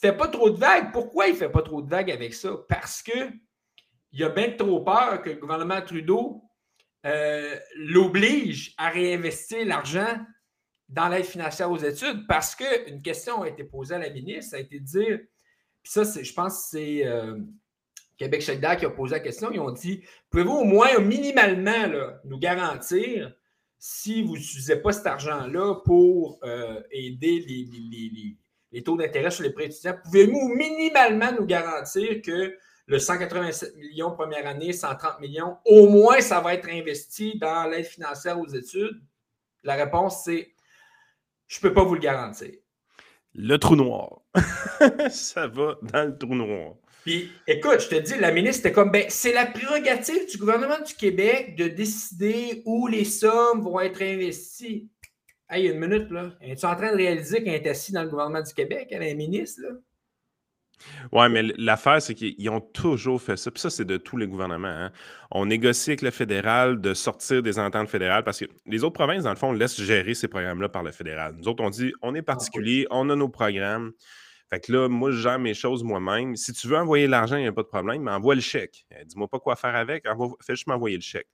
fait 0.00 0.16
pas 0.16 0.28
trop 0.28 0.50
de 0.50 0.58
vagues. 0.58 0.92
Pourquoi 0.92 1.26
il 1.28 1.32
ne 1.32 1.38
fait 1.38 1.48
pas 1.48 1.62
trop 1.62 1.82
de 1.82 1.88
vagues 1.88 2.10
avec 2.10 2.34
ça? 2.34 2.52
Parce 2.68 3.02
que 3.02 3.30
il 4.12 4.20
y 4.20 4.24
a 4.24 4.28
bien 4.28 4.52
trop 4.52 4.80
peur 4.80 5.22
que 5.22 5.30
le 5.30 5.36
gouvernement 5.36 5.82
Trudeau 5.82 6.44
euh, 7.04 7.56
l'oblige 7.76 8.74
à 8.78 8.88
réinvestir 8.88 9.66
l'argent 9.66 10.24
dans 10.88 11.08
l'aide 11.08 11.24
financière 11.24 11.70
aux 11.70 11.78
études 11.78 12.26
parce 12.28 12.54
qu'une 12.54 13.02
question 13.02 13.42
a 13.42 13.48
été 13.48 13.64
posée 13.64 13.96
à 13.96 13.98
la 13.98 14.10
ministre, 14.10 14.52
ça 14.52 14.56
a 14.56 14.60
été 14.60 14.78
de 14.78 14.84
dire, 14.84 15.18
puis 15.82 15.92
ça, 15.92 16.04
je 16.04 16.32
pense 16.32 16.62
que 16.62 16.78
c'est 16.78 17.06
euh, 17.06 17.36
Québec 18.16 18.42
solidaire 18.42 18.76
qui 18.76 18.84
a 18.84 18.90
posé 18.90 19.14
la 19.14 19.20
question, 19.20 19.50
ils 19.52 19.60
ont 19.60 19.70
dit, 19.70 20.02
pouvez-vous 20.30 20.52
au 20.52 20.64
moins 20.64 20.98
minimalement 21.00 22.12
nous 22.24 22.38
garantir 22.38 23.34
si 23.78 24.22
vous 24.22 24.34
n'utilisez 24.34 24.76
pas 24.76 24.92
cet 24.92 25.06
argent-là 25.06 25.74
pour 25.84 26.38
euh, 26.42 26.80
aider 26.90 27.44
les, 27.46 28.38
les, 28.72 28.82
taux 28.82 28.96
d'intérêt 28.96 29.30
sur 29.30 29.42
les 29.42 29.50
prêts 29.50 29.66
étudiants, 29.66 29.96
pouvez-vous 30.04 30.48
minimalement 30.48 31.32
nous 31.32 31.44
garantir 31.44 32.22
que 32.22 32.56
le 32.86 32.98
187 32.98 33.76
millions 33.76 34.10
première 34.12 34.46
année, 34.46 34.72
130 34.72 35.20
millions, 35.20 35.58
au 35.64 35.88
moins 35.88 36.20
ça 36.20 36.40
va 36.40 36.54
être 36.54 36.68
investi 36.68 37.38
dans 37.38 37.68
l'aide 37.68 37.84
financière 37.84 38.38
aux 38.38 38.48
études? 38.48 39.00
La 39.64 39.74
réponse, 39.74 40.22
c'est 40.24 40.54
je 41.46 41.58
ne 41.58 41.62
peux 41.62 41.74
pas 41.74 41.84
vous 41.84 41.94
le 41.94 42.00
garantir. 42.00 42.52
Le 43.34 43.56
trou 43.58 43.76
noir. 43.76 44.22
ça 45.10 45.46
va 45.46 45.76
dans 45.82 46.08
le 46.08 46.16
trou 46.16 46.34
noir. 46.34 46.74
Puis, 47.04 47.30
écoute, 47.46 47.80
je 47.80 47.88
te 47.88 48.00
dis, 48.00 48.18
la 48.18 48.32
ministre 48.32 48.60
était 48.60 48.72
comme, 48.72 48.90
ben, 48.90 49.04
c'est 49.10 49.34
la 49.34 49.44
prérogative 49.44 50.26
du 50.26 50.38
gouvernement 50.38 50.80
du 50.80 50.94
Québec 50.94 51.54
de 51.54 51.68
décider 51.68 52.62
où 52.64 52.86
les 52.86 53.04
sommes 53.04 53.60
vont 53.60 53.78
être 53.78 54.00
investies. 54.00 54.88
Hey, 55.50 55.66
une 55.66 55.78
minute, 55.78 56.10
là. 56.10 56.30
Es-tu 56.40 56.64
en 56.64 56.74
train 56.74 56.92
de 56.92 56.96
réaliser 56.96 57.44
qu'elle 57.44 57.54
est 57.54 57.68
assise 57.68 57.92
dans 57.92 58.02
le 58.02 58.08
gouvernement 58.08 58.40
du 58.40 58.54
Québec, 58.54 58.88
elle 58.90 59.02
est 59.02 59.14
ministre, 59.14 59.60
là? 59.62 59.74
Oui, 61.12 61.28
mais 61.30 61.42
l'affaire, 61.58 62.00
c'est 62.00 62.14
qu'ils 62.14 62.48
ont 62.50 62.60
toujours 62.60 63.20
fait 63.20 63.36
ça. 63.36 63.50
Puis 63.50 63.60
ça, 63.60 63.70
c'est 63.70 63.84
de 63.84 63.96
tous 63.96 64.16
les 64.16 64.26
gouvernements. 64.26 64.68
Hein. 64.68 64.90
On 65.30 65.46
négocie 65.46 65.90
avec 65.90 66.02
le 66.02 66.10
fédéral 66.10 66.80
de 66.80 66.94
sortir 66.94 67.42
des 67.42 67.58
ententes 67.58 67.88
fédérales 67.88 68.24
parce 68.24 68.40
que 68.40 68.46
les 68.66 68.82
autres 68.82 68.94
provinces, 68.94 69.24
dans 69.24 69.30
le 69.30 69.36
fond, 69.36 69.52
laissent 69.52 69.80
gérer 69.80 70.14
ces 70.14 70.28
programmes-là 70.28 70.68
par 70.68 70.82
le 70.82 70.90
fédéral. 70.90 71.34
Nous 71.38 71.48
autres, 71.48 71.62
on 71.62 71.70
dit 71.70 71.92
on 72.02 72.14
est 72.14 72.20
ah, 72.20 72.22
particulier, 72.22 72.86
on 72.90 73.08
a 73.10 73.16
nos 73.16 73.28
programmes. 73.28 73.92
Fait 74.54 74.60
que 74.60 74.70
là, 74.70 74.88
moi, 74.88 75.10
je 75.10 75.16
gère 75.16 75.40
mes 75.40 75.52
choses 75.52 75.82
moi-même. 75.82 76.36
Si 76.36 76.52
tu 76.52 76.68
veux 76.68 76.76
envoyer 76.76 77.08
l'argent, 77.08 77.34
il 77.36 77.42
n'y 77.42 77.48
a 77.48 77.52
pas 77.52 77.64
de 77.64 77.66
problème, 77.66 78.02
mais 78.02 78.12
envoie 78.12 78.36
le 78.36 78.40
chèque. 78.40 78.86
Euh, 78.92 79.02
dis-moi 79.04 79.26
pas 79.26 79.40
quoi 79.40 79.56
faire 79.56 79.74
avec, 79.74 80.04
fais 80.46 80.54
juste 80.54 80.68
m'envoyer 80.68 80.94
le 80.94 81.02
chèque. 81.02 81.26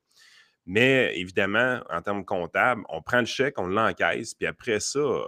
Mais 0.64 1.12
évidemment, 1.18 1.82
en 1.90 2.00
termes 2.00 2.24
comptables, 2.24 2.82
on 2.88 3.02
prend 3.02 3.18
le 3.18 3.26
chèque, 3.26 3.58
on 3.58 3.66
l'encaisse, 3.66 4.32
puis 4.32 4.46
après 4.46 4.80
ça, 4.80 5.00
euh, 5.00 5.26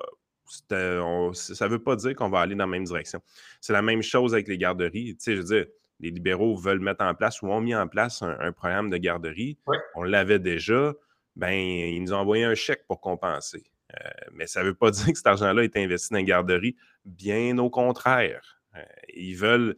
ça 1.34 1.66
ne 1.66 1.70
veut 1.70 1.82
pas 1.82 1.96
dire 1.96 2.14
qu'on 2.14 2.30
va 2.30 2.40
aller 2.40 2.54
dans 2.54 2.64
la 2.64 2.70
même 2.70 2.84
direction. 2.84 3.20
C'est 3.60 3.74
la 3.74 3.82
même 3.82 4.00
chose 4.00 4.32
avec 4.32 4.48
les 4.48 4.56
garderies. 4.56 5.14
Tu 5.16 5.16
sais, 5.18 5.36
je 5.36 5.42
veux 5.42 5.46
dire, 5.46 5.66
les 6.00 6.10
libéraux 6.10 6.56
veulent 6.56 6.80
mettre 6.80 7.04
en 7.04 7.14
place 7.14 7.42
ou 7.42 7.48
ont 7.48 7.60
mis 7.60 7.74
en 7.74 7.88
place 7.88 8.22
un, 8.22 8.52
programme 8.52 8.88
de 8.88 8.96
garderie. 8.96 9.58
On 9.96 10.02
l'avait 10.02 10.38
déjà. 10.38 10.94
Ben, 11.36 11.52
ils 11.52 12.02
nous 12.02 12.14
ont 12.14 12.18
envoyé 12.18 12.44
un 12.44 12.54
chèque 12.54 12.86
pour 12.86 13.02
compenser. 13.02 13.70
Euh, 14.00 14.08
mais 14.32 14.46
ça 14.46 14.62
ne 14.62 14.68
veut 14.68 14.74
pas 14.74 14.90
dire 14.90 15.06
que 15.06 15.16
cet 15.16 15.26
argent-là 15.26 15.64
est 15.64 15.76
investi 15.76 16.10
dans 16.10 16.18
les 16.18 16.24
garderies. 16.24 16.76
Bien 17.04 17.58
au 17.58 17.70
contraire. 17.70 18.60
Euh, 18.76 18.80
ils 19.14 19.34
veulent. 19.34 19.76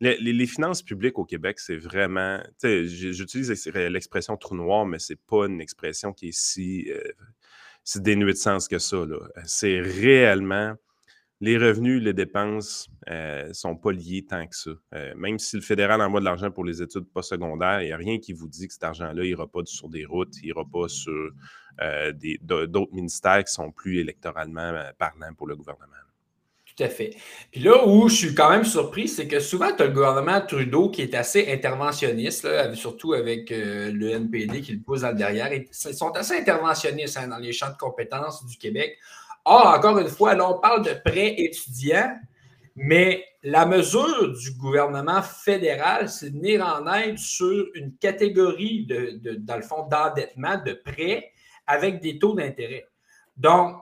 Les, 0.00 0.46
finances 0.46 0.82
publiques 0.82 1.18
au 1.18 1.24
Québec, 1.24 1.58
c'est 1.58 1.76
vraiment. 1.76 2.42
J'utilise 2.62 3.48
l'expression 3.74 4.36
trou 4.36 4.54
noir, 4.54 4.84
mais 4.84 4.98
ce 4.98 5.14
n'est 5.14 5.20
pas 5.28 5.46
une 5.46 5.62
expression 5.62 6.12
qui 6.12 6.28
est 6.28 6.38
si 6.38 6.90
c'est 7.84 8.02
dénué 8.02 8.32
de 8.32 8.36
sens 8.36 8.68
que 8.68 8.78
ça. 8.78 9.02
C'est 9.46 9.80
réellement 9.80 10.74
les 11.44 11.58
revenus, 11.58 12.02
les 12.02 12.14
dépenses 12.14 12.88
ne 13.06 13.12
euh, 13.12 13.52
sont 13.52 13.76
pas 13.76 13.92
liés 13.92 14.24
tant 14.26 14.46
que 14.46 14.56
ça. 14.56 14.70
Euh, 14.94 15.12
même 15.14 15.38
si 15.38 15.56
le 15.56 15.62
fédéral 15.62 16.00
envoie 16.00 16.20
de 16.20 16.24
l'argent 16.24 16.50
pour 16.50 16.64
les 16.64 16.80
études 16.80 17.04
postsecondaires, 17.04 17.82
il 17.82 17.86
n'y 17.86 17.92
a 17.92 17.98
rien 17.98 18.18
qui 18.18 18.32
vous 18.32 18.48
dit 18.48 18.66
que 18.66 18.72
cet 18.72 18.84
argent-là 18.84 19.22
n'ira 19.22 19.46
pas 19.46 19.60
sur 19.66 19.90
des 19.90 20.06
routes, 20.06 20.34
il 20.42 20.46
n'ira 20.46 20.64
pas 20.64 20.88
sur 20.88 21.30
euh, 21.82 22.12
d'autres 22.40 22.94
ministères 22.94 23.44
qui 23.44 23.52
sont 23.52 23.70
plus 23.70 23.98
électoralement 23.98 24.72
parlants 24.98 25.34
pour 25.36 25.46
le 25.46 25.54
gouvernement. 25.54 25.92
Tout 26.64 26.82
à 26.82 26.88
fait. 26.88 27.14
Puis 27.52 27.60
là 27.60 27.86
où 27.86 28.08
je 28.08 28.14
suis 28.14 28.34
quand 28.34 28.48
même 28.48 28.64
surpris, 28.64 29.06
c'est 29.06 29.28
que 29.28 29.38
souvent, 29.38 29.70
tu 29.76 29.82
as 29.82 29.86
le 29.86 29.92
gouvernement 29.92 30.40
Trudeau 30.40 30.88
qui 30.88 31.02
est 31.02 31.14
assez 31.14 31.52
interventionniste, 31.52 32.48
surtout 32.74 33.12
avec 33.12 33.50
le 33.50 34.10
NPD 34.10 34.62
qui 34.62 34.72
le 34.72 34.80
pousse 34.80 35.02
derrière. 35.02 35.52
Ils 35.52 35.68
sont 35.72 36.10
assez 36.12 36.36
interventionnistes 36.36 37.18
hein, 37.18 37.28
dans 37.28 37.38
les 37.38 37.52
champs 37.52 37.70
de 37.70 37.76
compétences 37.76 38.44
du 38.46 38.56
Québec. 38.56 38.98
Or, 39.44 39.66
encore 39.66 39.98
une 39.98 40.08
fois, 40.08 40.34
là, 40.34 40.48
on 40.48 40.58
parle 40.58 40.84
de 40.84 40.92
prêts 41.04 41.34
étudiants, 41.38 42.16
mais 42.76 43.24
la 43.42 43.66
mesure 43.66 44.32
du 44.32 44.52
gouvernement 44.52 45.22
fédéral, 45.22 46.08
c'est 46.08 46.30
de 46.30 46.36
venir 46.36 46.66
en 46.66 46.90
aide 46.92 47.18
sur 47.18 47.66
une 47.74 47.96
catégorie, 47.96 48.86
de, 48.86 49.34
dans 49.36 49.56
le 49.56 49.62
fond, 49.62 49.86
d'endettement, 49.86 50.56
de 50.64 50.72
prêts 50.72 51.30
avec 51.66 52.00
des 52.00 52.18
taux 52.18 52.34
d'intérêt. 52.34 52.86
Donc, 53.36 53.76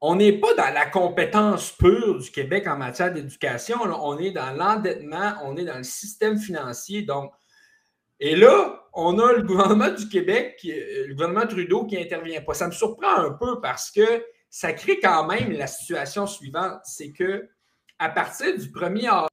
on 0.00 0.16
n'est 0.16 0.32
pas 0.32 0.54
dans 0.54 0.72
la 0.72 0.86
compétence 0.86 1.72
pure 1.72 2.18
du 2.18 2.30
Québec 2.30 2.66
en 2.66 2.76
matière 2.76 3.12
d'éducation. 3.12 3.78
On 3.82 4.18
est 4.18 4.30
dans 4.32 4.50
l'endettement, 4.52 5.34
on 5.44 5.56
est 5.56 5.64
dans 5.64 5.76
le 5.76 5.84
système 5.84 6.38
financier. 6.38 7.02
Donc, 7.02 7.32
et 8.18 8.34
là, 8.34 8.86
on 8.92 9.18
a 9.18 9.32
le 9.32 9.42
gouvernement 9.42 9.90
du 9.90 10.08
Québec, 10.08 10.58
le 10.64 11.12
gouvernement 11.12 11.46
Trudeau 11.46 11.86
qui 11.86 11.96
n'intervient 11.96 12.40
pas. 12.40 12.54
Ça 12.54 12.66
me 12.66 12.72
surprend 12.72 13.16
un 13.16 13.32
peu 13.32 13.60
parce 13.60 13.90
que 13.90 14.24
ça 14.50 14.72
crée 14.72 14.98
quand 14.98 15.26
même 15.26 15.52
la 15.52 15.68
situation 15.68 16.26
suivante, 16.26 16.80
c'est 16.84 17.12
que 17.12 17.48
à 17.98 18.08
partir 18.08 18.58
du 18.58 18.66
1er 18.66 19.28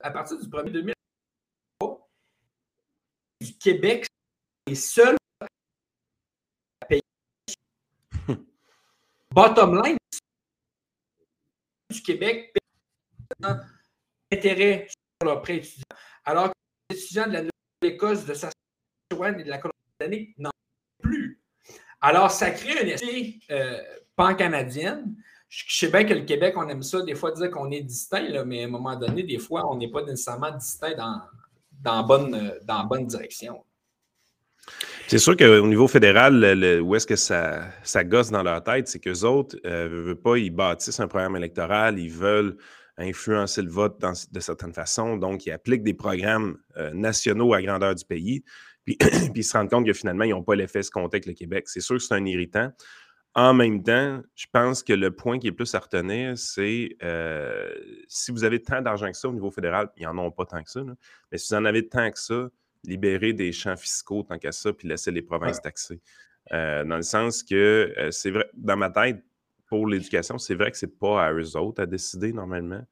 à 0.00 0.10
partir 0.10 0.38
du 0.38 0.48
1er 0.48 0.72
2003, 0.72 2.10
du 3.40 3.58
Québec, 3.58 4.06
les 4.66 4.74
seuls 4.74 5.16
à 5.40 6.86
payer. 6.86 7.02
Bottom 9.30 9.80
line 9.82 9.96
du 11.90 12.02
Québec 12.02 12.52
paye 12.52 13.56
intérêt 14.32 14.88
sur 14.88 15.28
leur 15.28 15.42
prêt 15.42 15.58
étudiant. 15.58 15.84
Alors 16.24 16.48
que 16.48 16.54
les 16.90 16.96
étudiants 16.96 17.26
de 17.26 17.32
la 17.32 17.42
Nouvelle-Écosse, 17.42 18.24
de 18.24 18.34
Saskatchewan 18.34 19.38
et 19.38 19.44
de 19.44 19.50
la 19.50 19.58
Colombie-Britannique 19.58 20.38
n'en 20.38 20.50
plus. 21.00 21.41
Alors, 22.02 22.30
ça 22.30 22.50
crée 22.50 22.78
un 22.80 22.86
esprit 22.86 23.40
euh, 23.50 23.78
pan-canadienne 24.16 25.14
je 25.52 25.76
sais 25.76 25.88
bien 25.88 26.04
que 26.04 26.14
le 26.14 26.22
Québec, 26.22 26.54
on 26.56 26.66
aime 26.68 26.82
ça, 26.82 27.02
des 27.02 27.14
fois, 27.14 27.30
dire 27.30 27.50
qu'on 27.50 27.70
est 27.70 27.82
distinct, 27.82 28.26
mais 28.46 28.62
à 28.62 28.64
un 28.64 28.70
moment 28.70 28.96
donné, 28.96 29.22
des 29.22 29.38
fois, 29.38 29.70
on 29.70 29.76
n'est 29.76 29.90
pas 29.90 30.02
nécessairement 30.02 30.50
distinct 30.50 30.94
dans, 30.96 31.20
dans, 31.82 32.02
bonne, 32.04 32.54
dans 32.64 32.84
bonne 32.84 33.06
direction. 33.06 33.62
C'est 35.08 35.18
sûr 35.18 35.36
qu'au 35.36 35.66
niveau 35.66 35.88
fédéral, 35.88 36.80
où 36.82 36.94
est-ce 36.94 37.06
que 37.06 37.16
ça, 37.16 37.64
ça 37.82 38.02
gosse 38.02 38.30
dans 38.30 38.42
leur 38.42 38.64
tête, 38.64 38.88
c'est 38.88 38.98
qu'eux 38.98 39.24
autres 39.24 39.56
ne 39.62 39.68
euh, 39.68 39.88
veulent 39.88 40.22
pas, 40.22 40.38
ils 40.38 40.50
bâtissent 40.50 41.00
un 41.00 41.08
programme 41.08 41.36
électoral, 41.36 41.98
ils 41.98 42.10
veulent 42.10 42.56
influencer 43.02 43.62
le 43.62 43.70
vote 43.70 44.00
de 44.32 44.40
certaines 44.40 44.72
façons, 44.72 45.16
donc 45.16 45.46
ils 45.46 45.52
appliquent 45.52 45.82
des 45.82 45.94
programmes 45.94 46.58
euh, 46.76 46.92
nationaux 46.92 47.54
à 47.54 47.62
grandeur 47.62 47.94
du 47.94 48.04
pays, 48.04 48.44
puis, 48.84 48.96
puis, 48.98 49.30
ils 49.36 49.44
se 49.44 49.56
rendent 49.56 49.70
compte 49.70 49.86
que 49.86 49.92
finalement, 49.92 50.24
ils 50.24 50.30
n'ont 50.30 50.42
pas 50.42 50.54
l'effet 50.54 50.80
escompté 50.80 51.16
avec 51.16 51.26
le 51.26 51.34
Québec. 51.34 51.68
C'est 51.68 51.80
sûr 51.80 51.96
que 51.96 52.02
c'est 52.02 52.14
un 52.14 52.24
irritant. 52.24 52.72
En 53.34 53.54
même 53.54 53.82
temps, 53.82 54.20
je 54.34 54.46
pense 54.52 54.82
que 54.82 54.92
le 54.92 55.10
point 55.10 55.38
qui 55.38 55.46
est 55.46 55.52
plus 55.52 55.74
à 55.74 55.78
retenir, 55.78 56.36
c'est 56.36 56.96
euh, 57.02 57.72
si 58.06 58.30
vous 58.30 58.44
avez 58.44 58.60
tant 58.60 58.82
d'argent 58.82 59.10
que 59.10 59.16
ça 59.16 59.28
au 59.28 59.32
niveau 59.32 59.50
fédéral, 59.50 59.88
ils 59.96 60.04
n'en 60.04 60.18
ont 60.18 60.30
pas 60.30 60.44
tant 60.44 60.62
que 60.62 60.70
ça, 60.70 60.82
mais 61.30 61.38
si 61.38 61.54
vous 61.54 61.60
en 61.60 61.64
avez 61.64 61.88
tant 61.88 62.10
que 62.10 62.18
ça, 62.18 62.50
libérez 62.84 63.32
des 63.32 63.52
champs 63.52 63.76
fiscaux 63.76 64.22
tant 64.22 64.38
qu'à 64.38 64.52
ça, 64.52 64.72
puis 64.74 64.86
laissez 64.86 65.10
les 65.10 65.22
provinces 65.22 65.62
taxer. 65.62 66.00
Euh, 66.52 66.84
dans 66.84 66.96
le 66.96 67.02
sens 67.02 67.42
que 67.42 67.94
euh, 67.96 68.10
c'est 68.10 68.30
vrai, 68.32 68.50
dans 68.54 68.76
ma 68.76 68.90
tête, 68.90 69.24
pour 69.72 69.86
l'éducation, 69.86 70.36
c'est 70.36 70.54
vrai 70.54 70.70
que 70.70 70.76
c'est 70.76 70.98
pas 70.98 71.24
à 71.24 71.32
eux 71.32 71.56
autres 71.56 71.80
à 71.82 71.86
décider 71.86 72.34
normalement. 72.34 72.86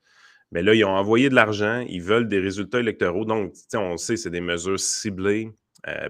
Mais 0.51 0.63
là, 0.63 0.73
ils 0.73 0.83
ont 0.83 0.97
envoyé 0.97 1.29
de 1.29 1.35
l'argent, 1.35 1.85
ils 1.87 2.01
veulent 2.01 2.27
des 2.27 2.41
résultats 2.41 2.81
électoraux. 2.81 3.27
Donc, 3.27 3.53
on 3.75 3.99
sait, 3.99 4.17
c'est 4.17 4.31
des 4.31 4.41
mesures 4.41 4.81
ciblées 4.81 5.53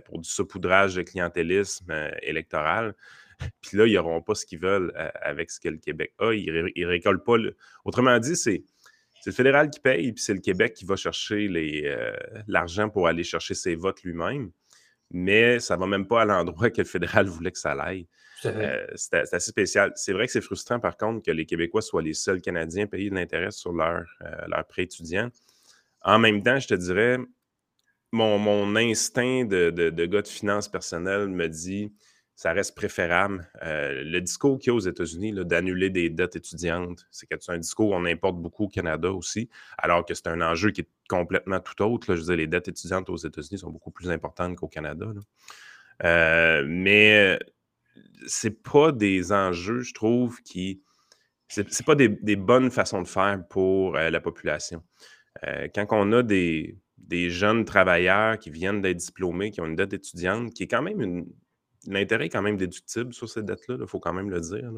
pour 0.04 0.20
du 0.20 0.28
saupoudrage 0.28 0.94
de 0.94 1.02
clientélisme 1.02 1.92
électoral. 2.22 2.94
Puis 3.62 3.78
là, 3.78 3.86
ils 3.88 3.94
n'auront 3.94 4.22
pas 4.22 4.36
ce 4.36 4.46
qu'ils 4.46 4.60
veulent 4.60 4.92
euh, 4.94 5.10
avec 5.20 5.50
ce 5.50 5.58
que 5.58 5.70
le 5.70 5.78
Québec 5.78 6.14
a. 6.20 6.32
Ils 6.34 6.72
ne 6.76 6.86
récoltent 6.86 7.24
pas. 7.24 7.34
Autrement 7.84 8.20
dit, 8.20 8.36
c'est. 8.36 8.62
le 9.26 9.32
fédéral 9.32 9.70
qui 9.70 9.80
paye, 9.80 10.12
puis 10.12 10.22
c'est 10.22 10.34
le 10.34 10.40
Québec 10.40 10.74
qui 10.74 10.84
va 10.84 10.94
chercher 10.94 11.48
euh, 11.84 12.12
l'argent 12.46 12.90
pour 12.90 13.08
aller 13.08 13.24
chercher 13.24 13.54
ses 13.54 13.74
votes 13.74 14.04
lui-même. 14.04 14.52
Mais 15.10 15.58
ça 15.58 15.74
ne 15.76 15.80
va 15.80 15.86
même 15.86 16.06
pas 16.06 16.22
à 16.22 16.24
l'endroit 16.24 16.70
que 16.70 16.80
le 16.80 16.86
fédéral 16.86 17.26
voulait 17.28 17.50
que 17.52 17.58
ça 17.58 17.72
aille. 17.72 18.06
Euh, 18.46 18.86
c'est 18.94 19.14
assez 19.14 19.50
spécial. 19.50 19.92
C'est 19.96 20.12
vrai 20.12 20.26
que 20.26 20.32
c'est 20.32 20.40
frustrant, 20.40 20.80
par 20.80 20.96
contre, 20.96 21.24
que 21.24 21.30
les 21.30 21.44
Québécois 21.44 21.82
soient 21.82 22.02
les 22.02 22.14
seuls 22.14 22.40
Canadiens 22.40 22.86
payés 22.86 23.10
de 23.10 23.14
l'intérêt 23.14 23.50
sur 23.50 23.72
leur, 23.72 24.04
leur 24.46 24.66
prêt 24.66 24.84
étudiant. 24.84 25.28
En 26.02 26.18
même 26.18 26.42
temps, 26.42 26.58
je 26.58 26.68
te 26.68 26.74
dirais, 26.74 27.18
mon, 28.12 28.76
instinct 28.76 29.44
de, 29.44 29.70
de, 29.70 30.06
gars 30.06 30.22
de 30.22 30.28
finances 30.28 30.68
personnelles 30.68 31.28
me 31.28 31.48
dit 31.48 31.92
ça 32.40 32.54
reste 32.54 32.74
préférable. 32.74 33.46
Euh, 33.62 34.02
le 34.02 34.18
discours 34.22 34.58
qu'il 34.58 34.68
y 34.68 34.70
a 34.70 34.74
aux 34.74 34.80
États-Unis 34.80 35.34
d'annuler 35.44 35.90
des 35.90 36.08
dettes 36.08 36.36
étudiantes, 36.36 37.06
c'est 37.10 37.28
un 37.50 37.58
discours 37.58 37.90
qu'on 37.90 38.06
importe 38.06 38.38
beaucoup 38.38 38.64
au 38.64 38.68
Canada 38.68 39.12
aussi, 39.12 39.50
alors 39.76 40.06
que 40.06 40.14
c'est 40.14 40.26
un 40.26 40.40
enjeu 40.40 40.70
qui 40.70 40.80
est 40.80 40.88
complètement 41.06 41.60
tout 41.60 41.82
autre. 41.82 42.14
Je 42.14 42.20
veux 42.20 42.26
dire, 42.28 42.36
les 42.36 42.46
dettes 42.46 42.68
étudiantes 42.68 43.10
aux 43.10 43.18
États-Unis 43.18 43.58
sont 43.58 43.68
beaucoup 43.68 43.90
plus 43.90 44.10
importantes 44.10 44.56
qu'au 44.56 44.68
Canada. 44.68 45.12
Euh, 46.02 46.64
mais 46.66 47.38
c'est 48.26 48.62
pas 48.62 48.90
des 48.90 49.32
enjeux, 49.32 49.82
je 49.82 49.92
trouve, 49.92 50.40
qui. 50.40 50.80
C'est 51.46 51.84
pas 51.84 51.94
des, 51.94 52.36
bonnes 52.36 52.70
façons 52.70 53.02
de 53.02 53.08
faire 53.08 53.38
pour 53.50 53.96
euh, 53.96 54.08
la 54.08 54.20
population. 54.20 54.82
quand 55.44 55.86
on 55.90 56.10
a 56.12 56.22
des, 56.22 56.78
des 56.96 57.28
jeunes 57.28 57.66
travailleurs 57.66 58.38
qui 58.38 58.48
viennent 58.48 58.80
d'être 58.80 58.96
diplômés, 58.96 59.50
qui 59.50 59.60
ont 59.60 59.66
une 59.66 59.76
dette 59.76 59.92
étudiante, 59.92 60.54
qui 60.54 60.62
est 60.62 60.68
quand 60.68 60.80
même 60.80 61.02
une, 61.02 61.26
l'intérêt 61.86 62.26
est 62.26 62.30
quand 62.30 62.42
même 62.42 62.56
déductible 62.56 63.12
sur 63.14 63.28
cette 63.28 63.46
dette-là, 63.46 63.76
il 63.80 63.86
faut 63.86 64.00
quand 64.00 64.12
même 64.12 64.30
le 64.30 64.40
dire. 64.40 64.70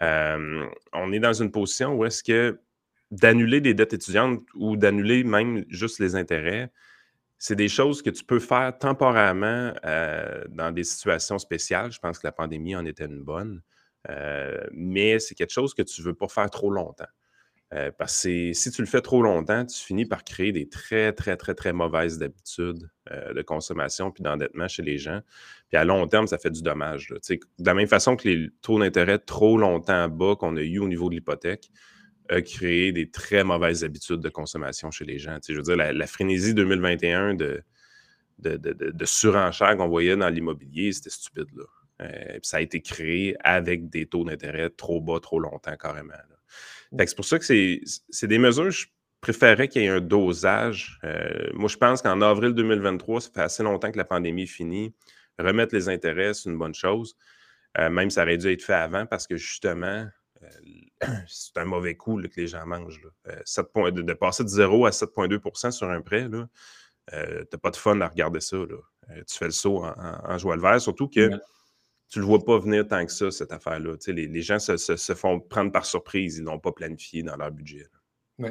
on 0.00 1.12
est 1.12 1.20
dans 1.20 1.32
une 1.32 1.50
position 1.50 1.94
où 1.94 2.04
est-ce 2.04 2.22
que 2.22 2.60
d'annuler 3.10 3.60
des 3.60 3.74
dettes 3.74 3.92
étudiantes 3.92 4.42
ou 4.54 4.76
d'annuler 4.76 5.24
même 5.24 5.64
juste 5.68 5.98
les 5.98 6.16
intérêts, 6.16 6.72
c'est 7.38 7.56
des 7.56 7.68
choses 7.68 8.02
que 8.02 8.10
tu 8.10 8.24
peux 8.24 8.38
faire 8.38 8.78
temporairement 8.78 9.74
dans 10.48 10.72
des 10.72 10.84
situations 10.84 11.38
spéciales. 11.38 11.92
Je 11.92 11.98
pense 11.98 12.18
que 12.18 12.26
la 12.26 12.32
pandémie 12.32 12.74
en 12.76 12.86
était 12.86 13.04
une 13.04 13.22
bonne. 13.22 13.60
Mais 14.72 15.18
c'est 15.18 15.34
quelque 15.34 15.52
chose 15.52 15.74
que 15.74 15.82
tu 15.82 16.00
ne 16.00 16.06
veux 16.06 16.14
pas 16.14 16.28
faire 16.28 16.48
trop 16.50 16.70
longtemps. 16.70 17.04
Euh, 17.74 17.90
parce 17.96 18.24
que 18.24 18.52
si 18.52 18.70
tu 18.70 18.82
le 18.82 18.86
fais 18.86 19.00
trop 19.00 19.22
longtemps, 19.22 19.64
tu 19.64 19.78
finis 19.82 20.04
par 20.04 20.24
créer 20.24 20.52
des 20.52 20.68
très, 20.68 21.12
très, 21.12 21.36
très, 21.36 21.54
très 21.54 21.72
mauvaises 21.72 22.22
habitudes 22.22 22.90
euh, 23.10 23.32
de 23.32 23.40
consommation 23.40 24.10
puis 24.10 24.22
d'endettement 24.22 24.68
chez 24.68 24.82
les 24.82 24.98
gens. 24.98 25.20
Puis 25.68 25.78
à 25.78 25.84
long 25.84 26.06
terme, 26.06 26.26
ça 26.26 26.36
fait 26.36 26.50
du 26.50 26.62
dommage. 26.62 27.08
De 27.08 27.38
la 27.64 27.72
même 27.72 27.86
façon 27.86 28.16
que 28.16 28.28
les 28.28 28.50
taux 28.60 28.78
d'intérêt 28.78 29.18
trop 29.18 29.56
longtemps 29.56 30.08
bas 30.08 30.36
qu'on 30.36 30.56
a 30.56 30.60
eu 30.60 30.80
au 30.80 30.88
niveau 30.88 31.08
de 31.08 31.14
l'hypothèque 31.14 31.70
a 32.28 32.42
créé 32.42 32.92
des 32.92 33.10
très 33.10 33.42
mauvaises 33.42 33.84
habitudes 33.84 34.20
de 34.20 34.28
consommation 34.28 34.90
chez 34.90 35.06
les 35.06 35.18
gens. 35.18 35.38
je 35.46 35.54
veux 35.54 35.62
dire, 35.62 35.76
la, 35.76 36.06
frénésie 36.06 36.54
2021 36.54 37.34
de, 37.34 37.62
de, 38.38 38.56
de, 38.56 39.04
surenchère 39.04 39.76
qu'on 39.76 39.88
voyait 39.88 40.16
dans 40.16 40.28
l'immobilier, 40.28 40.92
c'était 40.92 41.10
stupide. 41.10 41.48
Euh, 42.00 42.38
ça 42.42 42.58
a 42.58 42.60
été 42.60 42.80
créé 42.80 43.36
avec 43.40 43.88
des 43.88 44.06
taux 44.06 44.24
d'intérêt 44.24 44.70
trop 44.70 45.00
bas, 45.00 45.20
trop 45.20 45.40
longtemps 45.40 45.76
carrément 45.76 46.14
c'est 46.98 47.16
pour 47.16 47.24
ça 47.24 47.38
que 47.38 47.44
c'est 47.44 48.26
des 48.26 48.38
mesures, 48.38 48.70
je 48.70 48.86
préférerais 49.20 49.68
qu'il 49.68 49.82
y 49.82 49.86
ait 49.86 49.88
un 49.88 50.00
dosage. 50.00 50.98
Euh, 51.04 51.50
moi, 51.54 51.68
je 51.68 51.76
pense 51.76 52.02
qu'en 52.02 52.20
avril 52.20 52.52
2023, 52.52 53.20
ça 53.20 53.30
fait 53.32 53.40
assez 53.40 53.62
longtemps 53.62 53.90
que 53.90 53.96
la 53.96 54.04
pandémie 54.04 54.42
est 54.42 54.46
finie. 54.46 54.94
Remettre 55.38 55.74
les 55.74 55.88
intérêts, 55.88 56.34
c'est 56.34 56.50
une 56.50 56.58
bonne 56.58 56.74
chose. 56.74 57.16
Euh, 57.78 57.88
même 57.88 58.10
ça 58.10 58.22
aurait 58.22 58.36
dû 58.36 58.52
être 58.52 58.62
fait 58.62 58.74
avant 58.74 59.06
parce 59.06 59.26
que 59.26 59.36
justement, 59.36 60.06
euh, 60.42 60.48
c'est 61.26 61.56
un 61.56 61.64
mauvais 61.64 61.94
coup 61.94 62.20
que 62.20 62.40
les 62.40 62.48
gens 62.48 62.66
mangent. 62.66 63.00
de, 63.00 64.12
passer 64.12 64.44
de 64.44 64.48
0 64.48 64.86
à 64.86 64.90
7,2% 64.90 65.70
sur 65.70 65.88
un 65.88 66.02
prêt, 66.02 66.28
tu 66.28 66.36
n'as 67.16 67.58
pas 67.62 67.70
de 67.70 67.76
fun 67.76 68.00
à 68.02 68.08
regarder 68.08 68.40
ça. 68.40 68.58
tu 69.08 69.38
fais 69.38 69.46
le 69.46 69.52
saut 69.52 69.84
en, 69.84 69.94
en, 69.96 70.38
joie 70.38 70.56
le 70.56 70.62
vert, 70.62 70.80
surtout 70.80 71.08
que 71.08 71.30
tu 72.12 72.20
le 72.20 72.26
vois 72.26 72.44
pas 72.44 72.58
venir 72.58 72.86
tant 72.86 73.06
que 73.06 73.10
ça, 73.10 73.30
cette 73.30 73.52
affaire-là. 73.52 73.94
Les, 74.08 74.26
les, 74.26 74.42
gens 74.42 74.58
se, 74.58 75.14
font 75.14 75.40
prendre 75.40 75.72
par 75.72 75.86
surprise, 75.86 76.36
ils 76.36 76.44
n'ont 76.44 76.58
pas 76.58 76.72
planifié 76.72 77.22
dans 77.22 77.36
leur 77.36 77.50
budget. 77.50 77.86
Oui. 78.42 78.48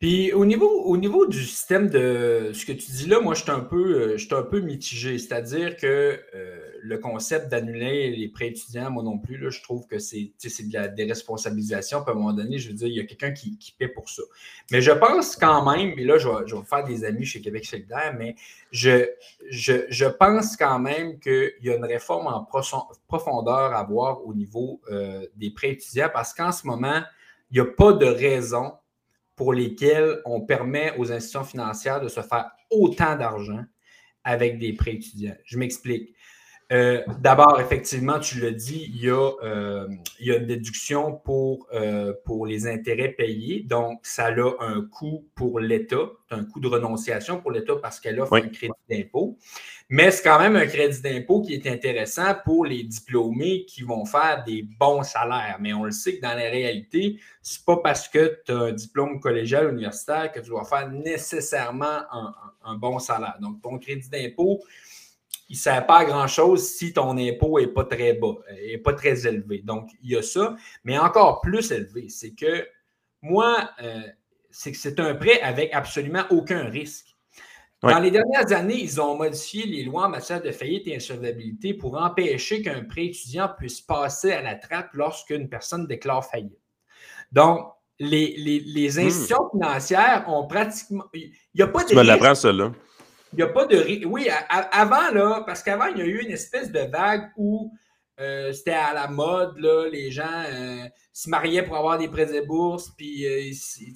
Puis 0.00 0.32
au 0.32 0.44
niveau, 0.44 0.68
au 0.82 0.98
niveau 0.98 1.26
du 1.26 1.42
système 1.42 1.88
de 1.88 2.50
ce 2.52 2.66
que 2.66 2.72
tu 2.72 2.90
dis 2.90 3.06
là, 3.06 3.20
moi, 3.20 3.32
je 3.32 3.42
suis 3.42 3.50
un 3.50 3.60
peu, 3.60 4.16
euh, 4.18 4.36
un 4.36 4.42
peu 4.42 4.60
mitigé. 4.60 5.16
C'est-à-dire 5.18 5.76
que 5.76 6.20
euh, 6.34 6.70
le 6.82 6.98
concept 6.98 7.50
d'annuler 7.50 8.10
les 8.10 8.28
prêts 8.28 8.48
étudiants, 8.48 8.90
moi 8.90 9.02
non 9.02 9.18
plus, 9.18 9.50
je 9.50 9.62
trouve 9.62 9.86
que 9.86 9.98
c'est 9.98 10.34
de 10.38 10.74
la 10.74 10.88
déresponsabilisation. 10.88 12.02
Puis 12.02 12.10
à 12.10 12.12
un 12.12 12.18
moment 12.18 12.34
donné, 12.34 12.58
je 12.58 12.68
veux 12.68 12.74
dire, 12.74 12.88
il 12.88 12.96
y 12.96 13.00
a 13.00 13.04
quelqu'un 13.04 13.32
qui, 13.32 13.56
qui 13.56 13.72
paie 13.72 13.88
pour 13.88 14.10
ça. 14.10 14.22
Mais 14.70 14.82
je 14.82 14.90
pense 14.90 15.36
quand 15.36 15.72
même, 15.72 15.98
et 15.98 16.04
là, 16.04 16.18
je 16.18 16.28
vais, 16.28 16.46
je 16.46 16.54
vais 16.54 16.64
faire 16.64 16.84
des 16.84 17.04
amis 17.04 17.24
chez 17.24 17.40
Québec 17.40 17.64
solidaire, 17.64 18.14
mais 18.18 18.34
je, 18.72 19.06
je, 19.48 19.86
je 19.88 20.04
pense 20.04 20.54
quand 20.56 20.78
même 20.78 21.18
qu'il 21.18 21.54
y 21.62 21.70
a 21.70 21.76
une 21.76 21.84
réforme 21.86 22.26
en 22.26 22.46
profondeur 23.06 23.74
à 23.74 23.82
voir 23.84 24.26
au 24.26 24.34
niveau 24.34 24.82
euh, 24.90 25.26
des 25.36 25.50
prêts 25.50 25.70
étudiants 25.70 26.10
parce 26.12 26.34
qu'en 26.34 26.52
ce 26.52 26.66
moment, 26.66 27.00
il 27.50 27.62
n'y 27.62 27.66
a 27.66 27.70
pas 27.70 27.92
de 27.92 28.06
raison 28.06 28.74
pour 29.36 29.52
lesquels 29.52 30.20
on 30.24 30.40
permet 30.40 30.96
aux 30.96 31.10
institutions 31.12 31.44
financières 31.44 32.00
de 32.00 32.08
se 32.08 32.20
faire 32.20 32.50
autant 32.70 33.16
d'argent 33.16 33.64
avec 34.22 34.58
des 34.58 34.72
prêts 34.72 34.94
étudiants. 34.94 35.36
Je 35.44 35.58
m'explique. 35.58 36.13
Euh, 36.72 37.02
d'abord, 37.20 37.60
effectivement, 37.60 38.18
tu 38.18 38.40
l'as 38.40 38.50
dit, 38.50 38.90
il 38.94 39.04
y, 39.04 39.10
a, 39.10 39.30
euh, 39.42 39.86
il 40.18 40.26
y 40.26 40.32
a 40.32 40.36
une 40.36 40.46
déduction 40.46 41.12
pour, 41.12 41.66
euh, 41.74 42.14
pour 42.24 42.46
les 42.46 42.66
intérêts 42.66 43.10
payés. 43.10 43.60
Donc, 43.60 44.00
ça 44.02 44.26
a 44.26 44.64
un 44.64 44.82
coût 44.82 45.26
pour 45.34 45.60
l'État, 45.60 46.10
un 46.30 46.44
coût 46.44 46.60
de 46.60 46.68
renonciation 46.68 47.40
pour 47.40 47.50
l'État 47.50 47.74
parce 47.80 48.00
qu'elle 48.00 48.18
offre 48.18 48.36
un 48.36 48.48
crédit 48.48 48.72
d'impôt. 48.88 49.36
Mais 49.90 50.10
c'est 50.10 50.22
quand 50.22 50.38
même 50.38 50.56
un 50.56 50.66
crédit 50.66 51.02
d'impôt 51.02 51.42
qui 51.42 51.52
est 51.52 51.66
intéressant 51.66 52.34
pour 52.42 52.64
les 52.64 52.82
diplômés 52.82 53.66
qui 53.66 53.82
vont 53.82 54.06
faire 54.06 54.42
des 54.44 54.62
bons 54.62 55.02
salaires. 55.02 55.58
Mais 55.60 55.74
on 55.74 55.84
le 55.84 55.92
sait 55.92 56.16
que 56.16 56.22
dans 56.22 56.34
la 56.34 56.48
réalité, 56.48 57.20
ce 57.42 57.58
n'est 57.58 57.64
pas 57.66 57.76
parce 57.76 58.08
que 58.08 58.40
tu 58.46 58.52
as 58.52 58.56
un 58.56 58.72
diplôme 58.72 59.20
collégial 59.20 59.70
universitaire 59.70 60.32
que 60.32 60.40
tu 60.40 60.48
dois 60.48 60.64
faire 60.64 60.90
nécessairement 60.90 62.00
un, 62.10 62.34
un 62.64 62.74
bon 62.76 62.98
salaire. 62.98 63.36
Donc, 63.40 63.60
ton 63.60 63.78
crédit 63.78 64.08
d'impôt, 64.08 64.62
il 65.48 65.54
ne 65.54 65.58
sert 65.58 65.86
pas 65.86 65.98
à 65.98 66.04
grand-chose 66.04 66.66
si 66.66 66.92
ton 66.92 67.16
impôt 67.18 67.60
n'est 67.60 67.66
pas 67.66 67.84
très 67.84 68.14
bas, 68.14 68.34
n'est 68.50 68.78
pas 68.78 68.94
très 68.94 69.26
élevé. 69.26 69.58
Donc, 69.58 69.90
il 70.02 70.10
y 70.10 70.16
a 70.16 70.22
ça, 70.22 70.56
mais 70.84 70.98
encore 70.98 71.40
plus 71.40 71.70
élevé, 71.70 72.08
c'est 72.08 72.34
que 72.34 72.66
moi, 73.22 73.70
euh, 73.82 74.02
c'est 74.50 74.72
que 74.72 74.78
c'est 74.78 75.00
un 75.00 75.14
prêt 75.14 75.40
avec 75.40 75.72
absolument 75.74 76.24
aucun 76.30 76.64
risque. 76.64 77.14
Dans 77.82 77.98
les 77.98 78.10
dernières 78.10 78.50
années, 78.52 78.80
ils 78.80 78.98
ont 78.98 79.14
modifié 79.14 79.66
les 79.66 79.84
lois 79.84 80.06
en 80.06 80.08
matière 80.08 80.40
de 80.40 80.50
faillite 80.50 80.86
et 80.86 80.96
insolvabilité 80.96 81.74
pour 81.74 82.00
empêcher 82.00 82.62
qu'un 82.62 82.82
prêt 82.82 83.06
étudiant 83.06 83.50
puisse 83.58 83.82
passer 83.82 84.32
à 84.32 84.40
la 84.40 84.54
trappe 84.54 84.94
lorsqu'une 84.94 85.50
personne 85.50 85.86
déclare 85.86 86.24
faillite. 86.24 86.58
Donc, 87.30 87.68
les, 87.98 88.34
les, 88.38 88.94
hmm. 88.96 89.06
institutions 89.06 89.50
financières 89.50 90.24
ont 90.28 90.46
pratiquement. 90.46 91.04
Il 91.12 91.30
n'y 91.54 91.62
a 91.62 91.68
pas 91.68 91.84
de. 91.84 91.90
Tu 91.90 91.96
me 91.96 92.02
l'apprends, 92.02 92.34
cela. 92.34 92.72
Il 93.34 93.38
n'y 93.38 93.42
a 93.42 93.48
pas 93.48 93.66
de. 93.66 94.06
Oui, 94.06 94.28
avant, 94.48 95.10
là, 95.10 95.42
parce 95.44 95.62
qu'avant, 95.62 95.86
il 95.86 95.98
y 95.98 96.02
a 96.02 96.04
eu 96.04 96.22
une 96.22 96.30
espèce 96.30 96.70
de 96.70 96.80
vague 96.80 97.32
où 97.36 97.72
euh, 98.20 98.52
c'était 98.52 98.70
à 98.70 98.94
la 98.94 99.08
mode, 99.08 99.58
là, 99.58 99.88
les 99.90 100.12
gens 100.12 100.44
euh, 100.46 100.84
se 101.12 101.28
mariaient 101.28 101.64
pour 101.64 101.76
avoir 101.76 101.98
des 101.98 102.08
prêts 102.08 102.26
de 102.26 102.46
bourse, 102.46 102.90
puis 102.96 103.26
euh, 103.26 103.52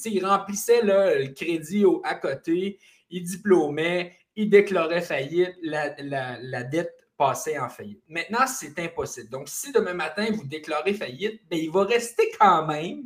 ils 0.07 0.27
remplissaient 0.27 0.83
là, 0.83 1.14
le 1.14 1.29
crédit 1.29 1.85
à 2.03 2.16
côté, 2.16 2.81
ils 3.11 3.22
diplômaient, 3.22 4.12
ils 4.35 4.51
déclaraient 4.51 5.03
faillite, 5.03 5.55
la, 5.62 6.64
dette 6.64 6.92
passait 7.16 7.61
en 7.61 7.68
faillite. 7.68 8.03
Maintenant, 8.09 8.46
c'est 8.48 8.77
impossible. 8.81 9.29
Donc, 9.31 9.48
si 9.48 9.70
demain 9.70 9.94
matin, 9.94 10.27
vous 10.33 10.44
déclarez 10.44 10.94
faillite, 10.94 11.40
bien, 11.48 11.61
il 11.61 11.70
va 11.70 11.85
rester 11.85 12.29
quand 12.40 12.66
même 12.66 13.05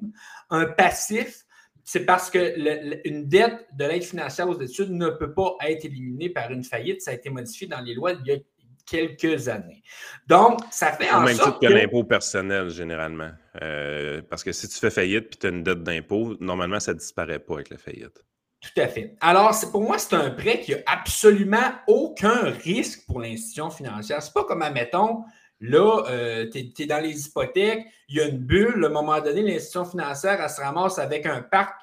un 0.48 0.64
passif 0.64 1.44
c'est 1.84 2.04
parce 2.04 2.30
qu'une 2.30 3.28
dette 3.28 3.66
de 3.76 3.84
l'aide 3.84 4.04
financière 4.04 4.48
aux 4.48 4.60
études 4.60 4.90
ne 4.90 5.08
peut 5.10 5.34
pas 5.34 5.56
être 5.66 5.84
éliminée 5.84 6.30
par 6.30 6.50
une 6.50 6.64
faillite. 6.64 7.02
Ça 7.02 7.10
a 7.10 7.14
été 7.14 7.30
modifié 7.30 7.66
dans 7.66 7.80
les 7.80 7.94
lois 7.94 8.12
il 8.12 8.26
y 8.26 8.32
a 8.32 8.38
quelques 8.86 9.48
années. 9.48 9.82
Donc, 10.26 10.60
ça 10.70 10.92
fait 10.92 11.10
en 11.10 11.22
même 11.22 11.36
sorte 11.36 11.60
que, 11.60 11.72
l'impôt 11.72 12.04
personnel, 12.04 12.68
généralement. 12.70 13.30
Euh, 13.62 14.22
parce 14.28 14.44
que 14.44 14.52
si 14.52 14.68
tu 14.68 14.78
fais 14.78 14.90
faillite 14.90 15.28
puis 15.30 15.38
tu 15.38 15.46
as 15.46 15.50
une 15.50 15.62
dette 15.62 15.82
d'impôt, 15.82 16.36
normalement, 16.40 16.80
ça 16.80 16.92
ne 16.92 16.98
disparaît 16.98 17.38
pas 17.38 17.54
avec 17.54 17.70
la 17.70 17.78
faillite. 17.78 18.24
Tout 18.60 18.80
à 18.80 18.86
fait. 18.86 19.16
Alors, 19.20 19.52
pour 19.72 19.82
moi, 19.82 19.98
c'est 19.98 20.14
un 20.14 20.30
prêt 20.30 20.60
qui 20.60 20.72
n'a 20.72 20.78
absolument 20.86 21.72
aucun 21.88 22.50
risque 22.64 23.06
pour 23.06 23.20
l'institution 23.20 23.70
financière. 23.70 24.22
Ce 24.22 24.28
n'est 24.28 24.32
pas 24.34 24.44
comme, 24.44 24.62
admettons, 24.62 25.24
Là, 25.62 26.02
euh, 26.08 26.50
tu 26.50 26.82
es, 26.82 26.86
dans 26.86 26.98
les 26.98 27.26
hypothèques, 27.26 27.86
il 28.08 28.16
y 28.16 28.20
a 28.20 28.26
une 28.26 28.38
bulle. 28.38 28.84
À 28.84 28.88
un 28.88 28.90
moment 28.90 29.20
donné, 29.20 29.42
l'institution 29.42 29.84
financière, 29.84 30.40
elle 30.42 30.50
se 30.50 30.60
ramasse 30.60 30.98
avec 30.98 31.24
un 31.24 31.40
parc 31.40 31.76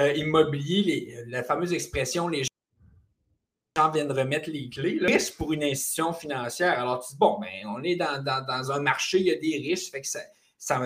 euh, 0.00 0.12
immobilier, 0.14 1.16
la 1.28 1.44
fameuse 1.44 1.72
expression 1.72 2.26
les 2.28 2.42
gens 3.76 3.90
viennent 3.90 4.10
remettre 4.10 4.50
les 4.50 4.68
clés. 4.68 4.98
Risque 5.00 5.36
pour 5.36 5.52
une 5.52 5.62
institution 5.62 6.12
financière. 6.12 6.78
Alors, 6.80 7.04
tu 7.04 7.12
dis, 7.12 7.18
bon, 7.18 7.38
ben, 7.40 7.48
on 7.68 7.82
est 7.84 7.94
dans, 7.94 8.72
un 8.72 8.80
marché, 8.80 9.20
il 9.20 9.26
y 9.26 9.30
a 9.30 9.36
des 9.36 9.68
risques, 9.68 9.92
fait 9.92 10.00
que 10.00 10.08
ça, 10.08 10.20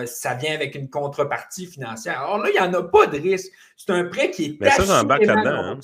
ça, 0.05 0.33
vient 0.35 0.53
avec 0.53 0.75
une 0.75 0.89
contrepartie 0.89 1.65
financière. 1.65 2.21
Alors 2.21 2.37
là, 2.37 2.49
il 2.49 2.53
n'y 2.53 2.59
en 2.59 2.73
a 2.73 2.83
pas 2.83 3.07
de 3.07 3.19
risque. 3.19 3.51
C'est 3.75 3.91
un 3.91 4.05
prêt 4.05 4.29
qui 4.29 4.45
est. 4.45 4.57
Mais 4.61 4.69
ça, 4.69 4.85
j'embarque 4.85 5.25
là-dedans. 5.25 5.63
Hein. 5.63 5.79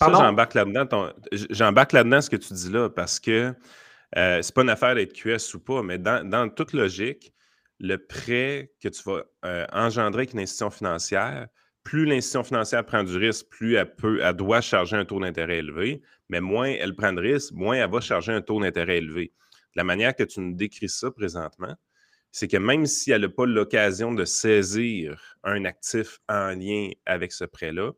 Ça, 0.00 0.10
j'embarque 0.10 0.54
là-dedans. 0.54 1.12
J'embarque 1.32 1.92
là-dedans 1.92 2.20
ce 2.22 2.30
que 2.30 2.36
tu 2.36 2.54
dis 2.54 2.70
là 2.70 2.88
parce 2.88 3.20
que 3.20 3.54
euh, 4.16 4.40
c'est 4.42 4.54
pas 4.54 4.62
une 4.62 4.70
affaire 4.70 4.94
d'être 4.94 5.12
QS 5.12 5.54
ou 5.54 5.60
pas, 5.60 5.82
mais 5.82 5.98
dans, 5.98 6.48
toute 6.54 6.72
logique, 6.72 7.32
le 7.80 7.96
prêt 7.96 8.72
que 8.82 8.88
tu 8.88 9.02
vas 9.04 9.24
euh, 9.44 9.66
engendrer 9.72 10.22
avec 10.22 10.32
une 10.32 10.40
institution 10.40 10.70
financière, 10.70 11.48
plus 11.84 12.04
l'institution 12.04 12.44
financière 12.44 12.84
prend 12.84 13.02
du 13.02 13.16
risque, 13.16 13.46
plus 13.48 13.74
elle, 13.74 13.94
elle 14.22 14.34
doit 14.34 14.60
charger 14.60 14.96
un 14.96 15.04
taux 15.04 15.20
d'intérêt 15.20 15.58
élevé, 15.58 16.02
mais 16.28 16.40
moins 16.40 16.68
elle 16.68 16.94
prend 16.94 17.12
de 17.12 17.20
risque, 17.20 17.52
moins 17.52 17.76
elle 17.76 17.90
va 17.90 18.00
charger 18.00 18.32
un 18.32 18.42
taux 18.42 18.60
d'intérêt 18.60 18.98
élevé. 18.98 19.32
La 19.74 19.84
manière 19.84 20.14
que 20.14 20.24
tu 20.24 20.40
nous 20.40 20.54
décris 20.54 20.88
ça 20.88 21.10
présentement, 21.10 21.74
c'est 22.30 22.48
que 22.48 22.56
même 22.56 22.86
si 22.86 23.10
elle 23.10 23.22
n'a 23.22 23.28
pas 23.28 23.46
l'occasion 23.46 24.12
de 24.12 24.24
saisir 24.24 25.36
un 25.44 25.64
actif 25.64 26.18
en 26.28 26.50
lien 26.50 26.90
avec 27.06 27.32
ce 27.32 27.44
prêt-là, 27.44 27.92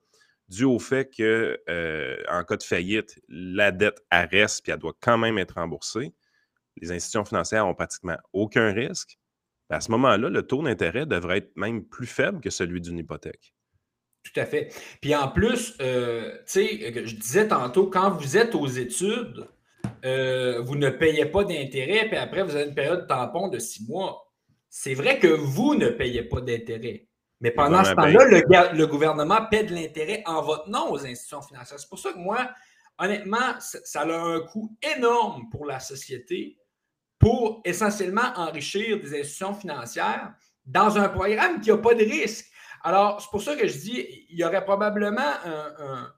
dû 0.50 0.64
au 0.64 0.78
fait 0.78 1.08
que 1.08 1.58
euh, 1.70 2.16
en 2.28 2.44
cas 2.44 2.56
de 2.56 2.62
faillite, 2.62 3.20
la 3.28 3.70
dette 3.70 4.02
reste 4.10 4.62
puis 4.62 4.72
elle 4.72 4.78
doit 4.78 4.96
quand 5.00 5.16
même 5.16 5.38
être 5.38 5.54
remboursée, 5.54 6.12
les 6.76 6.90
institutions 6.90 7.24
financières 7.24 7.64
n'ont 7.64 7.74
pratiquement 7.74 8.16
aucun 8.32 8.72
risque. 8.72 9.18
À 9.70 9.80
ce 9.80 9.90
moment-là, 9.92 10.28
le 10.28 10.42
taux 10.42 10.62
d'intérêt 10.62 11.06
devrait 11.06 11.38
être 11.38 11.56
même 11.56 11.84
plus 11.84 12.06
faible 12.06 12.40
que 12.40 12.50
celui 12.50 12.80
d'une 12.80 12.98
hypothèque. 12.98 13.54
Tout 14.24 14.38
à 14.40 14.44
fait. 14.44 14.74
Puis 15.00 15.14
en 15.14 15.28
plus, 15.28 15.76
euh, 15.80 16.36
tu 16.38 16.42
sais, 16.46 17.06
je 17.06 17.14
disais 17.14 17.48
tantôt, 17.48 17.86
quand 17.86 18.10
vous 18.10 18.36
êtes 18.36 18.54
aux 18.54 18.66
études, 18.66 19.48
euh, 20.04 20.60
vous 20.60 20.76
ne 20.76 20.90
payez 20.90 21.26
pas 21.26 21.44
d'intérêt, 21.44 22.08
puis 22.08 22.16
après, 22.16 22.42
vous 22.42 22.56
avez 22.56 22.68
une 22.68 22.74
période 22.74 23.06
tampon 23.06 23.48
de 23.48 23.58
six 23.58 23.88
mois. 23.88 24.32
C'est 24.68 24.94
vrai 24.94 25.18
que 25.18 25.28
vous 25.28 25.74
ne 25.74 25.88
payez 25.88 26.24
pas 26.24 26.40
d'intérêt. 26.40 27.06
Mais 27.40 27.50
pendant 27.50 27.82
ce 27.84 27.92
temps-là, 27.92 28.72
le, 28.72 28.86
gouvernement 28.86 29.46
paie 29.46 29.64
de 29.64 29.74
l'intérêt 29.74 30.22
en 30.26 30.42
votre 30.42 30.68
nom 30.68 30.90
aux 30.90 31.06
institutions 31.06 31.42
financières. 31.42 31.78
C'est 31.78 31.88
pour 31.88 31.98
ça 31.98 32.12
que 32.12 32.18
moi, 32.18 32.50
honnêtement, 32.98 33.58
ça, 33.58 34.02
a 34.02 34.12
un 34.12 34.40
coût 34.40 34.76
énorme 34.96 35.48
pour 35.50 35.64
la 35.64 35.80
société 35.80 36.58
pour 37.18 37.60
essentiellement 37.64 38.32
enrichir 38.36 39.00
des 39.00 39.20
institutions 39.20 39.54
financières 39.54 40.34
dans 40.66 40.98
un 40.98 41.08
programme 41.08 41.60
qui 41.60 41.70
n'a 41.70 41.78
pas 41.78 41.94
de 41.94 42.04
risque. 42.04 42.46
Alors, 42.82 43.20
c'est 43.20 43.30
pour 43.30 43.42
ça 43.42 43.56
que 43.56 43.66
je 43.66 43.76
dis, 43.78 44.26
il 44.30 44.38
y 44.38 44.44
aurait 44.44 44.64
probablement 44.64 45.32
un, 45.44 46.10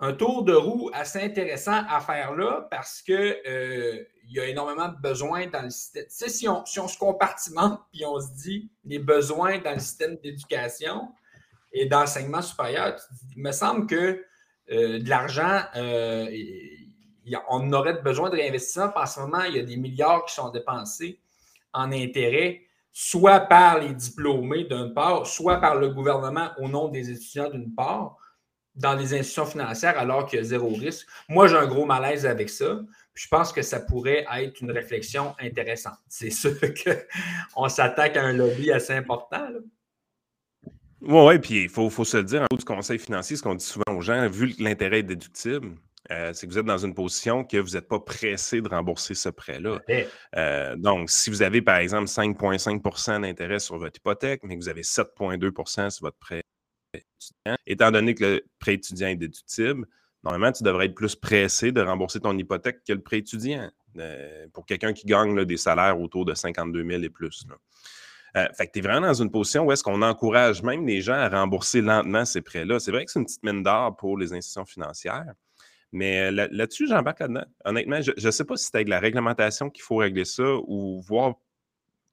un 0.00 0.12
tour 0.12 0.44
de 0.44 0.52
roue 0.52 0.90
assez 0.92 1.20
intéressant 1.20 1.84
à 1.88 2.00
faire 2.00 2.34
là 2.34 2.66
parce 2.70 3.02
que 3.02 3.36
euh, 3.46 4.04
il 4.28 4.36
y 4.36 4.40
a 4.40 4.46
énormément 4.46 4.88
de 4.88 4.96
besoins 4.96 5.46
dans 5.46 5.62
le 5.62 5.70
système. 5.70 6.04
Tu 6.04 6.10
sais, 6.10 6.28
si 6.28 6.48
on, 6.48 6.64
si 6.66 6.78
on 6.78 6.86
se 6.86 6.98
compartimente 6.98 7.80
puis 7.90 8.04
on 8.04 8.20
se 8.20 8.32
dit 8.42 8.70
les 8.84 8.98
besoins 8.98 9.58
dans 9.58 9.72
le 9.72 9.78
système 9.78 10.16
d'éducation 10.16 11.08
et 11.72 11.86
d'enseignement 11.86 12.42
supérieur, 12.42 12.96
il 13.34 13.42
me 13.42 13.52
semble 13.52 13.86
que 13.86 14.24
euh, 14.70 14.98
de 14.98 15.08
l'argent, 15.08 15.62
euh, 15.76 16.26
on 17.48 17.72
aurait 17.72 18.02
besoin 18.02 18.28
de 18.28 18.36
réinvestissement. 18.36 18.92
En 18.94 19.06
ce 19.06 19.20
moment, 19.20 19.42
il 19.44 19.56
y 19.56 19.60
a 19.60 19.62
des 19.62 19.76
milliards 19.76 20.24
qui 20.26 20.34
sont 20.34 20.50
dépensés 20.50 21.20
en 21.72 21.90
intérêts, 21.90 22.62
soit 22.92 23.40
par 23.40 23.78
les 23.78 23.94
diplômés 23.94 24.64
d'une 24.64 24.92
part, 24.92 25.26
soit 25.26 25.58
par 25.58 25.76
le 25.76 25.88
gouvernement 25.88 26.50
au 26.58 26.68
nom 26.68 26.88
des 26.88 27.10
étudiants 27.10 27.50
d'une 27.50 27.74
part 27.74 28.16
dans 28.78 28.94
les 28.94 29.12
institutions 29.12 29.46
financières 29.46 29.98
alors 29.98 30.26
qu'il 30.26 30.38
y 30.38 30.42
a 30.42 30.44
zéro 30.44 30.68
risque. 30.68 31.06
Moi, 31.28 31.48
j'ai 31.48 31.56
un 31.56 31.66
gros 31.66 31.84
malaise 31.84 32.24
avec 32.24 32.48
ça. 32.48 32.80
Je 33.14 33.26
pense 33.28 33.52
que 33.52 33.62
ça 33.62 33.80
pourrait 33.80 34.24
être 34.36 34.60
une 34.60 34.70
réflexion 34.70 35.34
intéressante. 35.40 35.98
C'est 36.08 36.30
sûr 36.30 36.54
qu'on 37.54 37.68
s'attaque 37.68 38.16
à 38.16 38.22
un 38.22 38.32
lobby 38.32 38.70
assez 38.70 38.94
important. 38.94 39.48
Oui, 41.00 41.24
ouais, 41.24 41.38
puis 41.38 41.64
il 41.64 41.68
faut, 41.68 41.90
se 41.90 42.16
le 42.16 42.24
dire 42.24 42.42
en 42.42 42.46
haut 42.52 42.56
du 42.56 42.64
conseil 42.64 42.98
financier, 42.98 43.36
ce 43.36 43.42
qu'on 43.42 43.54
dit 43.54 43.64
souvent 43.64 43.96
aux 43.96 44.00
gens, 44.00 44.28
vu 44.28 44.54
que 44.54 44.62
l'intérêt 44.62 45.00
est 45.00 45.04
déductible, 45.04 45.76
euh, 46.10 46.32
c'est 46.32 46.46
que 46.46 46.52
vous 46.52 46.58
êtes 46.58 46.66
dans 46.66 46.78
une 46.78 46.94
position 46.94 47.44
que 47.44 47.56
vous 47.56 47.70
n'êtes 47.70 47.86
pas 47.86 48.00
pressé 48.00 48.60
de 48.60 48.68
rembourser 48.68 49.14
ce 49.14 49.28
prêt-là. 49.28 49.78
Euh, 50.36 50.74
donc, 50.76 51.10
si 51.10 51.30
vous 51.30 51.42
avez, 51.42 51.62
par 51.62 51.76
exemple, 51.76 52.06
5,5% 52.06 53.20
d'intérêt 53.20 53.58
sur 53.58 53.78
votre 53.78 53.96
hypothèque, 53.96 54.40
mais 54.42 54.56
que 54.56 54.62
vous 54.62 54.68
avez 54.68 54.82
7,2% 54.82 55.90
sur 55.90 56.02
votre 56.02 56.18
prêt 56.18 56.42
Étant 57.66 57.90
donné 57.90 58.14
que 58.14 58.24
le 58.24 58.44
prêt 58.58 58.74
étudiant 58.74 59.08
est 59.08 59.16
déductible, 59.16 59.86
normalement, 60.24 60.52
tu 60.52 60.62
devrais 60.62 60.86
être 60.86 60.94
plus 60.94 61.14
pressé 61.16 61.72
de 61.72 61.80
rembourser 61.80 62.20
ton 62.20 62.36
hypothèque 62.36 62.82
que 62.86 62.92
le 62.92 63.02
prêt 63.02 63.18
étudiant 63.18 63.70
euh, 63.98 64.46
pour 64.52 64.66
quelqu'un 64.66 64.92
qui 64.92 65.06
gagne 65.06 65.44
des 65.44 65.56
salaires 65.56 66.00
autour 66.00 66.24
de 66.24 66.34
52 66.34 66.84
000 66.84 67.02
et 67.02 67.10
plus. 67.10 67.46
Euh, 68.36 68.46
fait 68.56 68.66
que 68.66 68.72
tu 68.72 68.78
es 68.78 68.82
vraiment 68.82 69.06
dans 69.06 69.22
une 69.22 69.30
position 69.30 69.64
où 69.64 69.72
est-ce 69.72 69.82
qu'on 69.82 70.02
encourage 70.02 70.62
même 70.62 70.86
les 70.86 71.00
gens 71.00 71.14
à 71.14 71.28
rembourser 71.28 71.80
lentement 71.80 72.24
ces 72.24 72.42
prêts-là. 72.42 72.78
C'est 72.78 72.90
vrai 72.90 73.04
que 73.04 73.10
c'est 73.10 73.18
une 73.18 73.24
petite 73.24 73.42
mine 73.42 73.62
d'or 73.62 73.96
pour 73.96 74.18
les 74.18 74.32
institutions 74.32 74.66
financières, 74.66 75.32
mais 75.92 76.30
euh, 76.30 76.48
là-dessus, 76.50 76.86
j'embarque 76.86 77.20
là-dedans. 77.20 77.46
Honnêtement, 77.64 78.00
je 78.02 78.12
ne 78.24 78.30
sais 78.30 78.44
pas 78.44 78.56
si 78.56 78.66
c'est 78.66 78.76
avec 78.76 78.88
la 78.88 79.00
réglementation 79.00 79.70
qu'il 79.70 79.82
faut 79.82 79.96
régler 79.96 80.24
ça 80.24 80.56
ou 80.66 81.00
voir, 81.00 81.34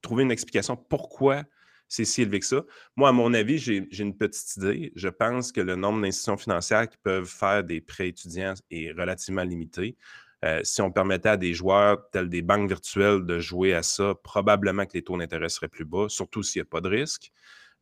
trouver 0.02 0.24
une 0.24 0.32
explication 0.32 0.76
pourquoi 0.78 1.44
c'est 1.88 2.06
si 2.06 2.22
élevé 2.24 2.40
que 2.40 2.46
ça. 2.46 2.64
Moi, 2.96 3.10
à 3.10 3.12
mon 3.12 3.34
avis, 3.34 3.58
j'ai 3.58 3.88
une 4.00 4.18
petite 4.18 4.58
idée. 4.58 4.92
Je 4.96 5.08
pense 5.08 5.52
que 5.52 5.62
le 5.62 5.76
nombre 5.76 6.02
d'institutions 6.02 6.38
financières 6.38 6.90
qui 6.90 6.98
peuvent 6.98 7.28
faire 7.28 7.64
des 7.64 7.82
prêts 7.82 8.10
étudiants 8.10 8.54
est 8.72 8.92
relativement 8.92 9.44
limité. 9.44 9.96
Euh, 10.44 10.62
si 10.64 10.82
on 10.82 10.92
permettait 10.92 11.30
à 11.30 11.38
des 11.38 11.54
joueurs 11.54 12.10
tels 12.12 12.30
des 12.30 12.42
banques 12.42 12.68
virtuelles 12.68 13.26
de 13.26 13.40
jouer 13.40 13.74
à 13.74 13.84
ça, 13.84 14.14
probablement 14.24 14.86
que 14.86 14.94
les 14.94 15.04
taux 15.04 15.18
d'intérêt 15.18 15.50
seraient 15.50 15.70
plus 15.70 15.86
bas, 15.86 16.08
surtout 16.10 16.44
s'il 16.44 16.62
n'y 16.62 16.68
a 16.68 16.70
pas 16.70 16.82
de 16.82 16.90
risque. 16.90 17.32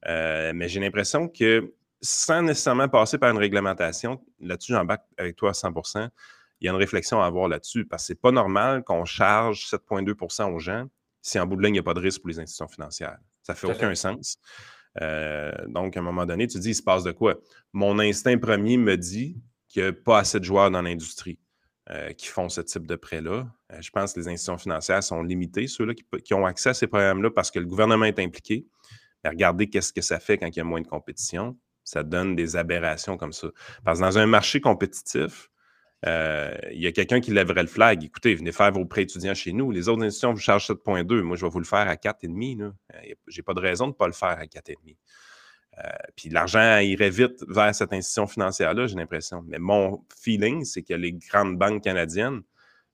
Euh, 0.07 0.51
mais 0.53 0.69
j'ai 0.69 0.79
l'impression 0.79 1.27
que 1.27 1.73
sans 2.01 2.41
nécessairement 2.41 2.89
passer 2.89 3.17
par 3.17 3.31
une 3.31 3.37
réglementation, 3.37 4.23
là-dessus, 4.39 4.73
j'embarque 4.73 5.03
avec 5.17 5.35
toi 5.35 5.49
à 5.49 5.53
100% 5.53 6.09
il 6.63 6.67
y 6.67 6.69
a 6.69 6.71
une 6.71 6.77
réflexion 6.77 7.21
à 7.21 7.25
avoir 7.25 7.49
là-dessus 7.49 7.85
parce 7.85 8.03
que 8.03 8.07
ce 8.07 8.13
n'est 8.13 8.19
pas 8.19 8.31
normal 8.31 8.83
qu'on 8.83 9.03
charge 9.03 9.65
7,2% 9.65 10.53
aux 10.53 10.59
gens 10.59 10.87
si 11.23 11.39
en 11.39 11.47
bout 11.47 11.55
de 11.55 11.61
ligne, 11.61 11.71
il 11.71 11.73
n'y 11.73 11.79
a 11.79 11.83
pas 11.83 11.93
de 11.93 12.01
risque 12.01 12.21
pour 12.21 12.29
les 12.29 12.39
institutions 12.39 12.67
financières. 12.67 13.17
Ça 13.43 13.53
ne 13.53 13.57
fait 13.57 13.67
aucun 13.67 13.93
sens. 13.95 14.37
Euh, 15.01 15.51
donc, 15.67 15.97
à 15.97 15.99
un 15.99 16.03
moment 16.03 16.25
donné, 16.25 16.47
tu 16.47 16.55
te 16.55 16.59
dis, 16.59 16.69
il 16.69 16.75
se 16.75 16.83
passe 16.83 17.03
de 17.03 17.11
quoi? 17.11 17.35
Mon 17.71 17.99
instinct 17.99 18.37
premier 18.37 18.77
me 18.77 18.95
dit 18.95 19.37
qu'il 19.67 19.83
n'y 19.83 19.89
a 19.89 19.93
pas 19.93 20.19
assez 20.19 20.39
de 20.39 20.45
joueurs 20.45 20.71
dans 20.71 20.81
l'industrie 20.81 21.39
euh, 21.89 22.13
qui 22.13 22.27
font 22.27 22.47
ce 22.49 22.61
type 22.61 22.87
de 22.87 22.95
prêt-là. 22.95 23.47
Euh, 23.71 23.81
je 23.81 23.89
pense 23.89 24.13
que 24.13 24.19
les 24.19 24.27
institutions 24.27 24.57
financières 24.57 25.03
sont 25.03 25.23
limitées, 25.23 25.67
ceux-là 25.67 25.93
qui, 26.23 26.33
ont 26.33 26.45
accès 26.45 26.69
à 26.69 26.73
ces 26.73 26.87
programmes-là 26.87 27.31
parce 27.31 27.51
que 27.51 27.59
le 27.59 27.65
gouvernement 27.65 28.05
est 28.05 28.19
impliqué. 28.19 28.65
Mais 29.23 29.31
regardez 29.31 29.69
qu'est-ce 29.69 29.93
que 29.93 30.01
ça 30.01 30.19
fait 30.19 30.37
quand 30.37 30.47
il 30.47 30.57
y 30.57 30.61
a 30.61 30.63
moins 30.63 30.81
de 30.81 30.87
compétition. 30.87 31.57
Ça 31.83 32.03
donne 32.03 32.35
des 32.35 32.55
aberrations 32.55 33.17
comme 33.17 33.33
ça. 33.33 33.47
Parce 33.83 33.99
que 33.99 34.05
dans 34.05 34.17
un 34.17 34.25
marché 34.25 34.61
compétitif, 34.61 35.49
euh, 36.05 36.53
il 36.71 36.81
y 36.81 36.87
a 36.87 36.91
quelqu'un 36.91 37.21
qui 37.21 37.31
lèverait 37.31 37.61
le 37.61 37.67
flag. 37.67 38.03
Écoutez, 38.03 38.35
venez 38.35 38.51
faire 38.51 38.71
vos 38.71 38.85
prêts 38.85 39.03
étudiants 39.03 39.33
chez 39.33 39.53
nous. 39.53 39.71
Les 39.71 39.87
autres 39.87 40.03
institutions 40.03 40.33
vous 40.33 40.39
chargent 40.39 40.67
7,2. 40.67 41.21
Moi, 41.21 41.37
je 41.37 41.45
vais 41.45 41.49
vous 41.49 41.59
le 41.59 41.65
faire 41.65 41.87
à 41.87 41.95
4,5. 41.95 42.73
Je 43.27 43.37
n'ai 43.37 43.43
pas 43.43 43.53
de 43.53 43.59
raison 43.59 43.85
de 43.85 43.91
ne 43.91 43.95
pas 43.95 44.07
le 44.07 44.13
faire 44.13 44.37
à 44.37 44.45
4,5. 44.45 44.95
Euh, 45.79 45.89
puis 46.15 46.29
l'argent 46.29 46.77
irait 46.79 47.09
vite 47.09 47.43
vers 47.47 47.73
cette 47.73 47.93
institution 47.93 48.27
financière-là, 48.27 48.85
j'ai 48.85 48.95
l'impression. 48.95 49.43
Mais 49.47 49.57
mon 49.57 50.05
feeling, 50.15 50.65
c'est 50.65 50.83
que 50.83 50.93
les 50.93 51.13
grandes 51.13 51.57
banques 51.57 51.83
canadiennes 51.83 52.41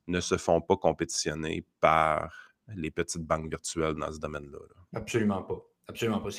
ne 0.07 0.19
se 0.19 0.37
font 0.37 0.61
pas 0.61 0.77
compétitionner 0.77 1.65
par 1.81 2.53
les 2.75 2.91
petites 2.91 3.23
banques 3.23 3.49
virtuelles 3.49 3.95
dans 3.95 4.11
ce 4.11 4.19
domaine-là. 4.19 4.59
Absolument 4.93 5.41
pas. 5.43 5.61
Absolument 5.89 6.19
pas. 6.19 6.29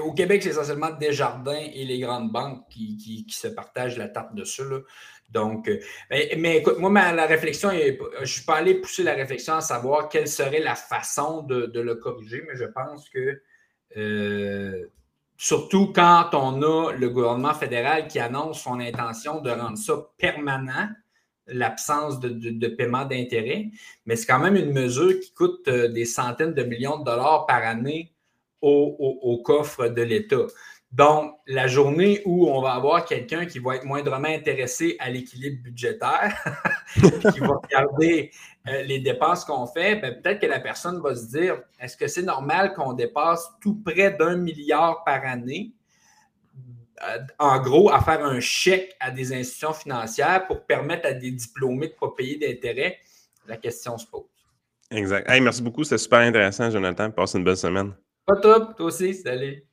au 0.00 0.12
Québec, 0.12 0.44
c'est 0.44 0.50
essentiellement 0.50 0.92
Desjardins 0.92 1.66
et 1.74 1.84
les 1.84 1.98
grandes 1.98 2.30
banques 2.30 2.68
qui, 2.70 3.26
se 3.28 3.48
partagent 3.48 3.98
la 3.98 4.08
tarte 4.08 4.32
dessus. 4.36 4.62
Là. 4.62 4.78
Donc, 5.30 5.68
euh, 5.68 5.80
mais, 6.08 6.58
écoute, 6.58 6.78
moi, 6.78 6.90
la 6.92 7.26
réflexion, 7.26 7.70
je 7.72 8.20
ne 8.20 8.24
suis 8.24 8.44
pas 8.44 8.58
allé 8.58 8.74
pousser 8.74 9.02
la 9.02 9.14
réflexion 9.14 9.54
à 9.54 9.60
savoir 9.60 10.08
quelle 10.08 10.28
serait 10.28 10.60
la 10.60 10.76
façon 10.76 11.42
de, 11.42 11.80
le 11.80 11.96
corriger, 11.96 12.44
mais 12.46 12.54
je 12.54 12.64
pense 12.64 13.08
que 13.08 13.42
euh, 13.96 14.86
surtout 15.36 15.92
quand 15.92 16.30
on 16.34 16.62
a 16.62 16.92
le 16.92 17.10
gouvernement 17.10 17.54
fédéral 17.54 18.06
qui 18.06 18.20
annonce 18.20 18.62
son 18.62 18.78
intention 18.78 19.40
de 19.40 19.50
rendre 19.50 19.78
ça 19.78 19.94
permanent, 20.16 20.90
l'absence 21.48 22.20
de, 22.20 22.68
paiement 22.68 23.04
d'intérêt, 23.04 23.70
mais 24.04 24.14
c'est 24.14 24.26
quand 24.26 24.38
même 24.38 24.54
une 24.54 24.72
mesure 24.72 25.18
qui 25.18 25.32
coûte 25.34 25.66
euh, 25.66 25.88
des 25.88 26.04
centaines 26.04 26.54
de 26.54 26.62
millions 26.62 26.98
de 27.00 27.04
dollars 27.04 27.46
par 27.46 27.64
année 27.64 28.12
au 28.62 29.42
coffre 29.44 29.88
de 29.88 30.02
l'État. 30.02 30.46
Donc, 30.92 31.34
la 31.46 31.66
journée 31.66 32.22
où 32.24 32.48
on 32.48 32.62
va 32.62 32.72
avoir 32.72 33.04
quelqu'un 33.04 33.44
qui 33.44 33.58
va 33.58 33.76
être 33.76 33.84
moindrement 33.84 34.28
intéressé 34.28 34.96
à 34.98 35.10
l'équilibre 35.10 35.62
budgétaire, 35.62 36.34
qui 36.94 37.40
va 37.40 37.60
regarder 37.62 38.30
euh, 38.68 38.82
les 38.82 39.00
dépenses 39.00 39.44
qu'on 39.44 39.66
fait, 39.66 39.96
ben, 39.96 40.14
peut-être 40.14 40.40
que 40.40 40.46
la 40.46 40.60
personne 40.60 41.00
va 41.02 41.14
se 41.14 41.26
dire 41.26 41.60
est-ce 41.80 41.96
que 41.96 42.06
c'est 42.06 42.22
normal 42.22 42.72
qu'on 42.72 42.92
dépasse 42.92 43.46
tout 43.60 43.82
près 43.84 44.12
d'un 44.12 44.36
milliard 44.36 45.04
par 45.04 45.24
année, 45.26 45.72
euh, 47.06 47.18
en 47.38 47.60
gros, 47.60 47.90
à 47.90 48.00
faire 48.00 48.24
un 48.24 48.40
chèque 48.40 48.96
à 49.00 49.10
des 49.10 49.34
institutions 49.34 49.74
financières 49.74 50.46
pour 50.46 50.64
permettre 50.64 51.08
à 51.08 51.12
des 51.12 51.30
diplômés 51.30 51.88
de 51.88 51.92
ne 51.92 51.98
pas 51.98 52.14
payer 52.16 52.38
d'intérêt? 52.38 53.00
La 53.46 53.58
question 53.58 53.98
se 53.98 54.06
pose. 54.06 54.24
Exact. 54.90 55.28
merci 55.42 55.62
beaucoup. 55.62 55.84
C'était 55.84 55.98
super 55.98 56.20
intéressant, 56.20 56.70
Jonathan. 56.70 57.10
Passe 57.10 57.34
une 57.34 57.44
bonne 57.44 57.56
semaine. 57.56 57.92
Pas 58.26 58.36
top. 58.36 58.76
Toi 58.76 58.86
aussi. 58.86 59.14
Salut. 59.14 59.65